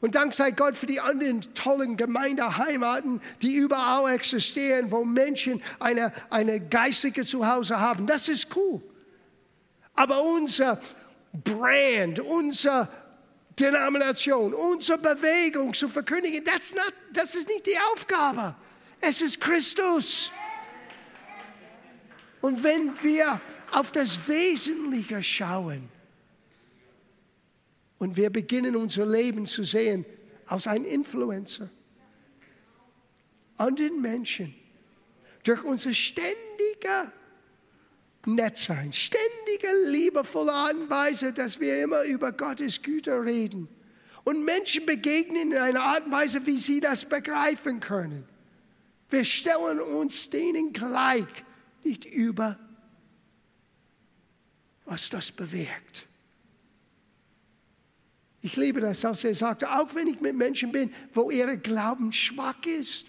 Und 0.00 0.16
dank 0.16 0.34
sei 0.34 0.50
Gott 0.50 0.74
für 0.74 0.86
die 0.86 0.98
anderen 0.98 1.42
tollen 1.54 1.96
Gemeindeheimaten, 1.96 3.20
die 3.40 3.54
überall 3.54 4.12
existieren, 4.12 4.90
wo 4.90 5.04
Menschen 5.04 5.62
eine, 5.78 6.12
eine 6.28 6.58
geistige 6.58 7.24
Zuhause 7.24 7.78
haben. 7.78 8.08
Das 8.08 8.26
ist 8.26 8.48
cool. 8.56 8.82
Aber 9.96 10.22
unser 10.22 10.80
Brand, 11.32 12.20
unsere 12.20 12.88
Denomination, 13.58 14.52
unsere 14.52 14.98
Bewegung 14.98 15.72
zu 15.72 15.88
verkündigen, 15.88 16.44
das, 16.44 16.74
not, 16.74 16.92
das 17.12 17.34
ist 17.34 17.48
nicht 17.48 17.66
die 17.66 17.78
Aufgabe. 17.92 18.54
Es 19.00 19.20
ist 19.22 19.40
Christus. 19.40 20.30
Und 22.42 22.62
wenn 22.62 22.92
wir 23.02 23.40
auf 23.72 23.90
das 23.92 24.28
Wesentliche 24.28 25.22
schauen 25.22 25.88
und 27.98 28.16
wir 28.16 28.30
beginnen 28.30 28.76
unser 28.76 29.06
Leben 29.06 29.46
zu 29.46 29.64
sehen 29.64 30.04
als 30.46 30.66
ein 30.66 30.84
Influencer, 30.84 31.70
anderen 33.56 34.00
Menschen, 34.02 34.54
durch 35.42 35.62
unser 35.64 35.94
ständiger 35.94 37.10
nett 38.26 38.56
sein. 38.56 38.92
Ständige, 38.92 39.68
liebevolle 39.86 40.52
Art 40.52 40.74
und 40.74 40.90
Weise, 40.90 41.32
dass 41.32 41.60
wir 41.60 41.82
immer 41.82 42.02
über 42.02 42.32
Gottes 42.32 42.82
Güter 42.82 43.24
reden. 43.24 43.68
Und 44.24 44.44
Menschen 44.44 44.84
begegnen 44.86 45.52
in 45.52 45.58
einer 45.58 45.82
Art 45.82 46.06
und 46.06 46.12
Weise, 46.12 46.46
wie 46.46 46.58
sie 46.58 46.80
das 46.80 47.04
begreifen 47.04 47.80
können. 47.80 48.26
Wir 49.08 49.24
stellen 49.24 49.80
uns 49.80 50.30
denen 50.30 50.72
gleich, 50.72 51.26
nicht 51.84 52.04
über, 52.04 52.58
was 54.84 55.10
das 55.10 55.30
bewirkt. 55.30 56.06
Ich 58.42 58.56
liebe 58.56 58.80
das, 58.80 59.04
als 59.04 59.24
er 59.24 59.34
sagte, 59.34 59.70
auch 59.72 59.94
wenn 59.94 60.08
ich 60.08 60.20
mit 60.20 60.34
Menschen 60.34 60.72
bin, 60.72 60.92
wo 61.14 61.30
ihr 61.30 61.56
Glauben 61.56 62.12
schwach 62.12 62.64
ist 62.64 63.06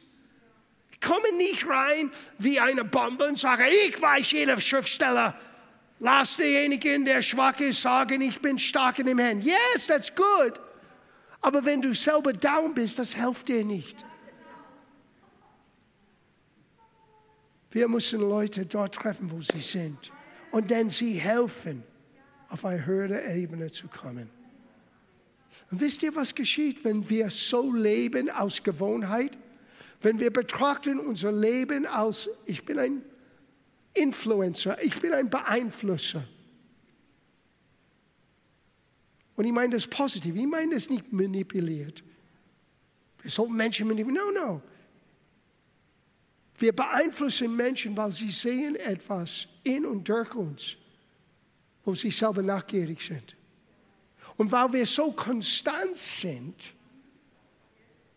komme 1.02 1.38
nicht 1.38 1.68
rein 1.68 2.12
wie 2.38 2.60
eine 2.60 2.84
Bombe 2.84 3.26
und 3.26 3.38
sage, 3.38 3.64
ich 3.88 4.02
weiß 4.02 4.32
jeder 4.32 4.60
Schriftsteller. 4.60 5.38
Lass 6.00 6.38
denjenigen, 6.38 7.06
der 7.06 7.22
schwach 7.22 7.60
ist, 7.60 7.82
sagen, 7.82 8.22
ich 8.22 8.40
bin 8.42 8.60
stark 8.60 9.00
in 9.00 9.08
dem 9.08 9.18
Herrn. 9.18 9.42
Yes, 9.42 9.88
that's 9.88 10.14
good. 10.14 10.60
Aber 11.42 11.66
wenn 11.66 11.82
du 11.82 11.94
selber 11.94 12.34
down 12.34 12.74
bist, 12.74 13.00
das 13.00 13.16
hilft 13.16 13.48
dir 13.48 13.64
nicht. 13.64 14.06
Wir 17.72 17.88
müssen 17.88 18.20
Leute 18.20 18.66
dort 18.66 18.96
treffen, 18.96 19.32
wo 19.32 19.42
sie 19.42 19.60
sind. 19.60 20.12
Und 20.52 20.72
dann 20.72 20.90
sie 20.90 21.14
helfen, 21.14 21.84
auf 22.50 22.66
eine 22.66 22.86
höhere 22.86 23.34
Ebene 23.36 23.72
zu 23.72 23.88
kommen. 23.88 24.30
Und 25.70 25.82
wisst 25.82 26.02
ihr, 26.04 26.16
was 26.16 26.34
geschieht, 26.34 26.86
wenn 26.86 27.10
wir 27.10 27.30
so 27.30 27.74
leben 27.74 28.30
aus 28.30 28.64
Gewohnheit? 28.64 29.38
Wenn 30.02 30.20
wir 30.20 30.32
betrachten 30.32 31.00
unser 31.00 31.32
Leben 31.32 31.86
als, 31.86 32.30
ich 32.46 32.64
bin 32.66 32.80
ein 32.80 33.02
Influencer, 33.94 34.82
ich 34.84 35.00
bin 35.02 35.14
ein 35.14 35.30
Beeinflusser. 35.30 36.24
Und 39.36 39.46
ich 39.46 39.52
meine 39.52 39.74
das 39.74 39.88
positiv, 39.88 40.36
ich 40.36 40.48
meine 40.48 40.76
das 40.76 40.90
nicht 40.90 41.12
manipuliert. 41.12 42.04
Wir 43.22 43.32
sollten 43.32 43.56
Menschen 43.56 43.88
manipulieren. 43.88 44.34
No, 44.34 44.46
no. 44.48 44.62
Wir 46.58 46.76
beeinflussen 46.76 47.56
Menschen, 47.56 47.96
weil 47.96 48.12
sie 48.12 48.32
sehen 48.32 48.76
etwas 48.76 49.48
in 49.64 49.86
und 49.86 50.08
durch 50.10 50.34
uns, 50.34 50.76
wo 51.84 51.94
sie 51.94 52.10
selber 52.10 52.42
nachgierig 52.42 53.02
sind. 53.02 53.36
Und 54.38 54.52
weil 54.52 54.74
wir 54.74 54.86
so 54.86 55.12
konstant 55.12 55.98
sind, 55.98 56.74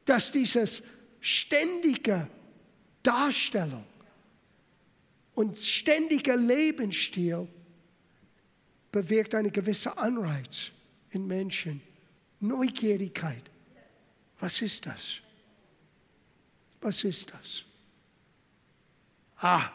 dass 0.04 0.32
dieses 0.32 0.82
ständige 1.20 2.28
Darstellung 3.02 3.84
und 5.34 5.58
ständiger 5.58 6.36
Lebensstil 6.36 7.46
bewirkt 8.90 9.34
einen 9.34 9.52
gewissen 9.52 9.92
Anreiz 9.92 10.70
in 11.10 11.26
Menschen. 11.26 11.80
Neugierigkeit. 12.40 13.50
Was 14.38 14.62
ist 14.62 14.86
das? 14.86 15.20
Was 16.80 17.04
ist 17.04 17.32
das? 17.32 17.64
Ah, 19.36 19.70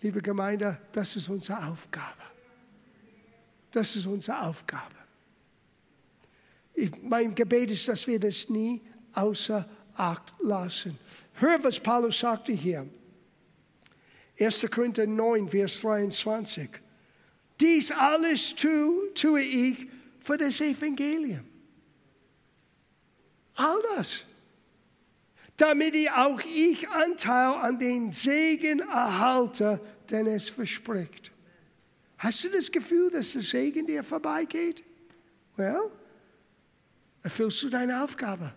liebe 0.00 0.22
Gemeinde, 0.22 0.80
das 0.92 1.16
ist 1.16 1.28
unsere 1.28 1.66
Aufgabe. 1.66 2.22
Das 3.72 3.94
ist 3.96 4.06
unsere 4.06 4.42
Aufgabe. 4.42 4.94
Ich, 6.74 6.90
mein 7.02 7.34
Gebet 7.34 7.70
ist, 7.70 7.88
dass 7.88 8.06
wir 8.06 8.20
das 8.20 8.48
nie 8.48 8.80
außer 9.12 9.68
Acht 9.98 10.34
lassen. 10.40 10.98
Hör, 11.34 11.62
was 11.62 11.80
Paulus 11.80 12.18
sagte 12.18 12.52
hier. 12.52 12.86
1. 14.38 14.66
Korinther 14.70 15.06
9, 15.06 15.48
Vers 15.48 15.80
23. 15.80 16.68
Dies 17.60 17.90
alles 17.90 18.54
tue, 18.54 19.12
tue 19.14 19.42
ich 19.42 19.86
für 20.20 20.36
das 20.36 20.60
Evangelium. 20.60 21.44
All 23.54 23.80
das. 23.96 24.24
Damit 25.56 25.94
ich 25.94 26.10
auch 26.10 26.40
ich 26.40 26.86
Anteil 26.90 27.54
an 27.54 27.78
den 27.78 28.12
Segen 28.12 28.80
erhalte, 28.80 29.80
den 30.10 30.26
es 30.26 30.50
verspricht. 30.50 31.32
Hast 32.18 32.44
du 32.44 32.50
das 32.50 32.70
Gefühl, 32.70 33.10
dass 33.10 33.32
der 33.32 33.42
Segen 33.42 33.86
dir 33.86 34.04
vorbeigeht? 34.04 34.84
Well, 35.56 35.90
erfüllst 37.22 37.62
du 37.62 37.70
deine 37.70 38.02
Aufgabe. 38.04 38.52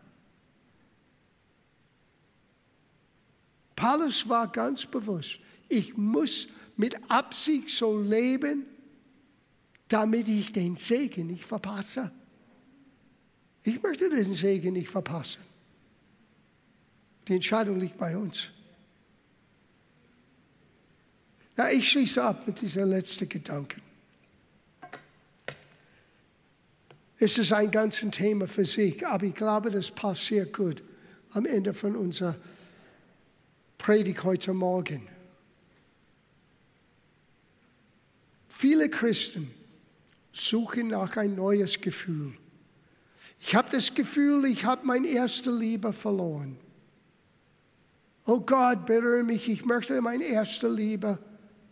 Paulus 3.79 4.27
war 4.27 4.51
ganz 4.51 4.85
bewusst, 4.85 5.39
ich 5.69 5.95
muss 5.95 6.49
mit 6.75 6.97
Absicht 7.09 7.69
so 7.69 7.97
leben, 7.97 8.65
damit 9.87 10.27
ich 10.27 10.51
den 10.51 10.75
Segen 10.75 11.27
nicht 11.27 11.45
verpasse. 11.45 12.11
Ich 13.63 13.81
möchte 13.81 14.09
diesen 14.09 14.35
Segen 14.35 14.73
nicht 14.73 14.89
verpassen. 14.89 15.39
Die 17.29 17.35
Entscheidung 17.35 17.79
liegt 17.79 17.97
bei 17.97 18.17
uns. 18.17 18.51
Ja, 21.57 21.69
ich 21.69 21.89
schließe 21.89 22.21
ab 22.21 22.47
mit 22.47 22.59
diesem 22.59 22.89
letzten 22.89 23.29
Gedanken. 23.29 23.81
Es 27.17 27.37
ist 27.37 27.53
ein 27.53 27.71
ganzes 27.71 28.11
Thema 28.11 28.45
für 28.45 28.65
sich, 28.65 29.07
aber 29.07 29.25
ich 29.25 29.35
glaube, 29.35 29.71
das 29.71 29.89
passt 29.89 30.25
sehr 30.25 30.47
gut 30.47 30.83
am 31.31 31.45
Ende 31.45 31.73
von 31.73 31.95
unserer 31.95 32.35
Predigt 33.79 34.25
heute 34.25 34.53
Morgen. 34.53 35.07
Viele 38.49 38.89
Christen 38.89 39.49
suchen 40.33 40.89
nach 40.89 41.15
ein 41.15 41.35
neues 41.35 41.79
Gefühl. 41.79 42.33
Ich 43.39 43.55
habe 43.55 43.69
das 43.71 43.95
Gefühl, 43.95 44.45
ich 44.45 44.65
habe 44.65 44.85
mein 44.85 45.05
erste 45.05 45.49
Liebe 45.49 45.93
verloren. 45.93 46.57
Oh 48.25 48.41
Gott, 48.41 48.85
berühre 48.85 49.23
mich, 49.23 49.47
ich 49.47 49.63
möchte 49.63 49.99
meine 50.01 50.25
erste 50.25 50.67
Liebe 50.67 51.17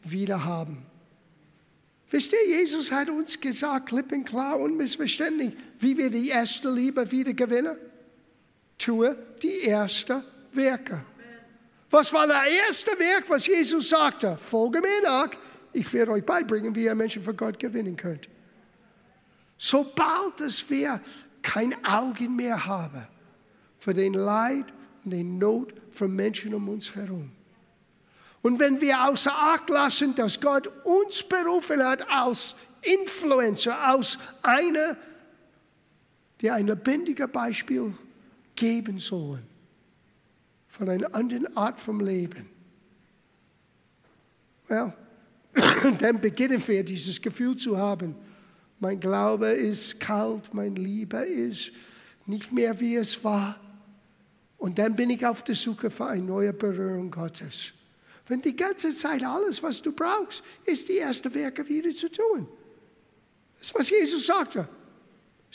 wieder 0.01 0.45
haben. 0.45 0.85
Wisst 2.09 2.31
ihr, 2.31 2.61
Jesus 2.61 2.89
hat 2.89 3.09
uns 3.09 3.39
gesagt, 3.39 3.89
klipp 3.89 4.13
und 4.13 4.23
klar, 4.23 4.57
unmissverständlich, 4.57 5.53
wie 5.81 5.97
wir 5.97 6.09
die 6.09 6.29
erste 6.29 6.71
Liebe 6.71 7.11
wieder 7.11 7.33
gewinnen. 7.33 7.75
Tue 8.77 9.17
die 9.43 9.63
ersten 9.63 10.23
Werke. 10.53 11.03
Was 11.89 12.11
war 12.11 12.27
das 12.27 12.45
erste 12.47 12.91
Werk, 12.99 13.29
was 13.29 13.47
Jesus 13.47 13.89
sagte? 13.89 14.37
Folge 14.37 14.81
mir 14.81 15.01
nach. 15.03 15.29
Ich 15.71 15.91
werde 15.93 16.11
euch 16.11 16.25
beibringen, 16.25 16.75
wie 16.75 16.85
ihr 16.85 16.95
Menschen 16.95 17.23
für 17.23 17.33
Gott 17.33 17.59
gewinnen 17.59 17.95
könnt. 17.95 18.27
Sobald 19.57 20.41
es 20.41 20.69
wir 20.69 21.01
kein 21.41 21.73
Augen 21.85 22.35
mehr 22.35 22.65
haben 22.65 23.07
für 23.77 23.93
den 23.93 24.13
Leid 24.13 24.65
und 25.03 25.11
den 25.11 25.37
Not 25.37 25.73
von 25.91 26.13
Menschen 26.13 26.53
um 26.53 26.67
uns 26.67 26.93
herum, 26.93 27.31
und 28.43 28.59
wenn 28.59 28.79
wir 28.79 29.03
außer 29.09 29.33
Acht 29.33 29.69
lassen, 29.69 30.15
dass 30.15 30.39
Gott 30.39 30.71
uns 30.85 31.21
berufen 31.21 31.83
hat 31.83 32.09
als 32.09 32.55
Influencer, 32.81 33.77
als 33.77 34.17
einer, 34.41 34.95
der 36.41 36.53
ein 36.53 36.67
lebendiges 36.67 37.27
Beispiel 37.29 37.93
geben 38.55 38.99
soll 38.99 39.41
von 40.77 40.89
einer 40.89 41.13
anderen 41.15 41.57
Art 41.57 41.79
vom 41.79 41.99
Leben. 41.99 42.47
Well, 44.67 44.93
dann 45.99 46.21
beginnen 46.21 46.61
wir 46.67 46.83
dieses 46.83 47.21
Gefühl 47.21 47.55
zu 47.55 47.77
haben. 47.77 48.15
Mein 48.79 48.99
Glaube 48.99 49.47
ist 49.47 49.99
kalt, 49.99 50.53
mein 50.53 50.75
Liebe 50.75 51.17
ist 51.17 51.71
nicht 52.27 52.51
mehr 52.51 52.79
wie 52.79 52.95
es 52.95 53.23
war. 53.23 53.59
Und 54.57 54.77
dann 54.77 54.95
bin 54.95 55.09
ich 55.09 55.25
auf 55.25 55.43
der 55.43 55.55
Suche 55.55 55.89
für 55.89 56.05
eine 56.05 56.23
neue 56.23 56.53
Berührung 56.53 57.09
Gottes. 57.09 57.73
Wenn 58.27 58.41
die 58.41 58.55
ganze 58.55 58.93
Zeit 58.93 59.23
alles, 59.23 59.63
was 59.63 59.81
du 59.81 59.93
brauchst, 59.93 60.43
ist 60.65 60.89
die 60.89 60.97
erste 60.97 61.33
Werke 61.33 61.67
wieder 61.67 61.95
zu 61.95 62.11
tun. 62.11 62.47
Das 63.57 63.69
ist, 63.69 63.75
was 63.75 63.89
Jesus 63.89 64.25
sagte. 64.27 64.67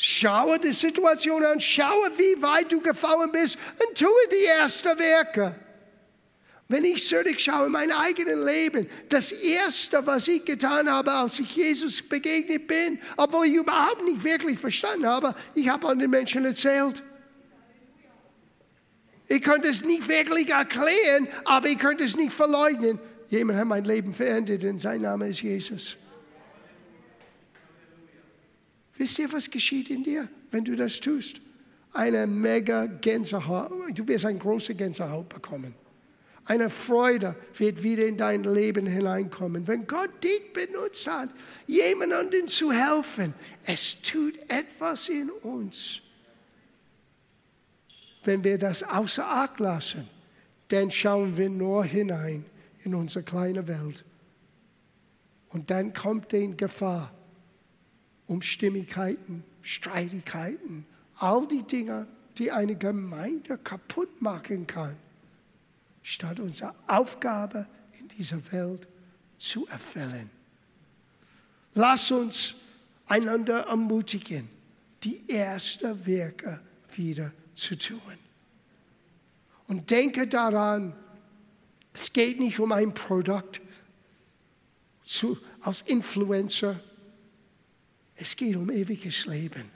Schaue 0.05 0.59
die 0.59 0.73
Situation 0.73 1.45
an, 1.45 1.61
schaue, 1.61 2.11
wie 2.17 2.43
weit 2.43 2.73
du 2.73 2.81
gefallen 2.81 3.31
bist 3.31 3.57
und 3.79 3.97
tue 3.97 4.11
die 4.33 4.45
ersten 4.47 4.99
Werke. 4.99 5.55
Wenn 6.67 6.85
ich 6.85 7.07
zurückschaue 7.07 7.67
in 7.67 7.73
mein 7.73 7.93
eigenes 7.93 8.45
Leben, 8.45 8.89
das 9.09 9.31
Erste, 9.31 10.05
was 10.05 10.27
ich 10.27 10.45
getan 10.45 10.91
habe, 10.91 11.13
als 11.13 11.39
ich 11.39 11.55
Jesus 11.55 12.03
begegnet 12.03 12.67
bin, 12.67 12.99
obwohl 13.17 13.47
ich 13.47 13.55
überhaupt 13.55 14.03
nicht 14.03 14.25
wirklich 14.25 14.59
verstanden 14.59 15.07
habe, 15.07 15.37
ich 15.55 15.69
habe 15.69 15.87
an 15.87 16.01
den 16.01 16.11
Menschen 16.11 16.45
erzählt. 16.47 17.01
Ich 19.29 19.45
konnte 19.45 19.69
es 19.69 19.85
nicht 19.85 20.09
wirklich 20.09 20.51
erklären, 20.51 21.29
aber 21.45 21.69
ich 21.69 21.79
konnte 21.79 22.03
es 22.03 22.17
nicht 22.17 22.33
verleugnen. 22.33 22.99
Jemand 23.29 23.57
hat 23.57 23.69
mein 23.69 23.85
Leben 23.85 24.15
verändert 24.15 24.65
und 24.65 24.81
sein 24.81 25.03
Name 25.03 25.29
ist 25.29 25.43
Jesus. 25.43 25.97
Wisst 28.97 29.19
ihr, 29.19 29.33
was 29.33 29.51
geschieht 29.51 29.91
in 29.91 30.03
dir, 30.05 30.29
wenn 30.51 30.65
du 30.65 30.77
das 30.77 31.01
tust? 31.01 31.41
Eine 31.93 32.27
mega 32.27 32.87
Gänsehaut. 32.87 33.73
Du 33.95 34.07
wirst 34.09 34.27
eine 34.27 34.39
große 34.39 34.75
Gänsehaut 34.75 35.29
bekommen. 35.29 35.75
Eine 36.45 36.71
Freude 36.71 37.37
wird 37.57 37.83
wieder 37.83 38.07
in 38.07 38.17
dein 38.17 38.43
Leben 38.43 38.87
hineinkommen. 38.87 39.67
Wenn 39.69 39.87
Gott 39.87 40.11
dich 40.23 40.53
benutzt 40.53 41.07
hat, 41.07 41.31
jemandem 41.67 42.49
zu 42.49 42.73
helfen, 42.73 43.35
es 43.65 44.01
tut 44.03 44.39
etwas 44.49 45.09
in 45.09 45.31
uns 45.31 46.03
wenn 48.25 48.45
wir 48.45 48.59
das 48.59 48.83
außer 48.83 49.29
Acht 49.29 49.61
lassen, 49.61 50.09
dann 50.69 50.91
schauen 50.91 51.37
wir 51.37 51.51
nur 51.51 51.85
hinein 51.85 52.45
in 52.85 52.95
unsere 52.95 53.25
kleine 53.25 53.67
Welt. 53.69 54.05
Und 55.49 55.71
dann 55.71 55.93
kommt 55.93 56.33
die 56.33 56.57
Gefahr, 56.57 57.13
Umstimmigkeiten, 58.33 59.45
Streitigkeiten, 59.63 60.87
all 61.19 61.47
die 61.47 61.63
Dinge, 61.63 62.07
die 62.39 62.51
eine 62.51 62.77
Gemeinde 62.77 63.59
kaputt 63.59 64.21
machen 64.23 64.67
kann, 64.67 64.97
statt 66.03 66.41
unsere 66.41 66.75
Aufgabe 66.87 67.67
in 68.01 68.09
dieser 68.09 68.41
Welt 68.53 68.89
zu 69.39 69.67
erfüllen. 69.69 70.31
Lass 71.75 72.11
uns 72.11 72.55
einander 73.07 73.67
ermutigen, 73.67 74.49
die 75.03 75.29
ersten 75.29 76.07
Werke 76.07 76.61
wieder 76.95 77.27
zu 77.31 77.43
zu 77.55 77.77
tun. 77.77 78.01
Und 79.69 79.91
denke 79.91 80.27
daran, 80.27 80.95
es 81.95 82.13
geht 82.13 82.41
nicht 82.41 82.59
um 82.59 82.73
ein 82.73 82.95
Produkt 82.95 83.61
zu, 85.05 85.39
als 85.61 85.83
Influencer. 85.83 86.81
Es 88.17 88.37
geht 88.37 88.57
um 88.57 88.71
ewiges 88.71 89.27
Leben. 89.27 89.71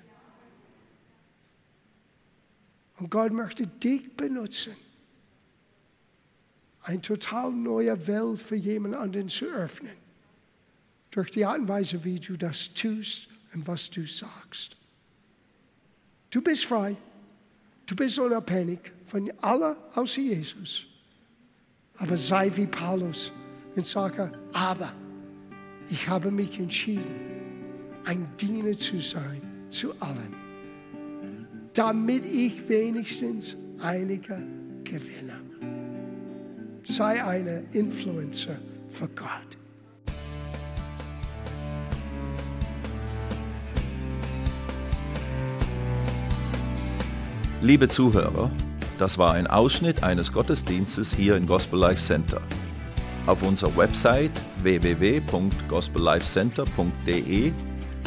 Und 2.98 3.10
Gott 3.10 3.32
möchte 3.32 3.66
dich 3.66 4.16
benutzen, 4.16 4.74
eine 6.82 7.00
total 7.00 7.50
neue 7.50 8.06
Welt 8.06 8.40
für 8.40 8.56
jemand 8.56 8.94
anderen 8.94 9.28
zu 9.28 9.46
öffnen. 9.46 9.92
Durch 11.10 11.30
die 11.30 11.44
Art 11.44 11.58
und 11.58 11.68
Weise, 11.68 12.04
wie 12.04 12.20
du 12.20 12.36
das 12.36 12.72
tust 12.74 13.28
und 13.52 13.66
was 13.66 13.90
du 13.90 14.06
sagst. 14.06 14.76
Du 16.30 16.40
bist 16.40 16.64
frei. 16.64 16.96
Du 17.86 17.94
bist 17.94 18.18
unabhängig 18.18 18.92
von 19.04 19.30
aller 19.40 19.76
außer 19.94 20.20
Jesus. 20.20 20.86
Aber 21.98 22.16
sei 22.16 22.54
wie 22.56 22.66
Paulus 22.66 23.32
und 23.74 23.86
sage, 23.86 24.30
aber 24.52 24.92
ich 25.88 26.06
habe 26.08 26.30
mich 26.30 26.58
entschieden, 26.58 27.35
ein 28.06 28.26
Diener 28.40 28.74
zu 28.76 29.00
sein 29.00 29.42
zu 29.68 29.92
allen, 29.98 30.32
damit 31.74 32.24
ich 32.24 32.68
wenigstens 32.68 33.56
einige 33.80 34.40
gewinne. 34.84 35.32
Sei 36.84 37.24
eine 37.24 37.64
Influencer 37.72 38.54
für 38.90 39.08
Gott. 39.08 39.58
Liebe 47.60 47.88
Zuhörer, 47.88 48.52
das 48.98 49.18
war 49.18 49.32
ein 49.32 49.48
Ausschnitt 49.48 50.04
eines 50.04 50.32
Gottesdienstes 50.32 51.12
hier 51.12 51.36
im 51.36 51.46
Gospel 51.46 51.80
Life 51.80 52.00
Center. 52.00 52.40
Auf 53.26 53.42
unserer 53.42 53.76
Website 53.76 54.30
www.gospellifecenter.de 54.62 57.52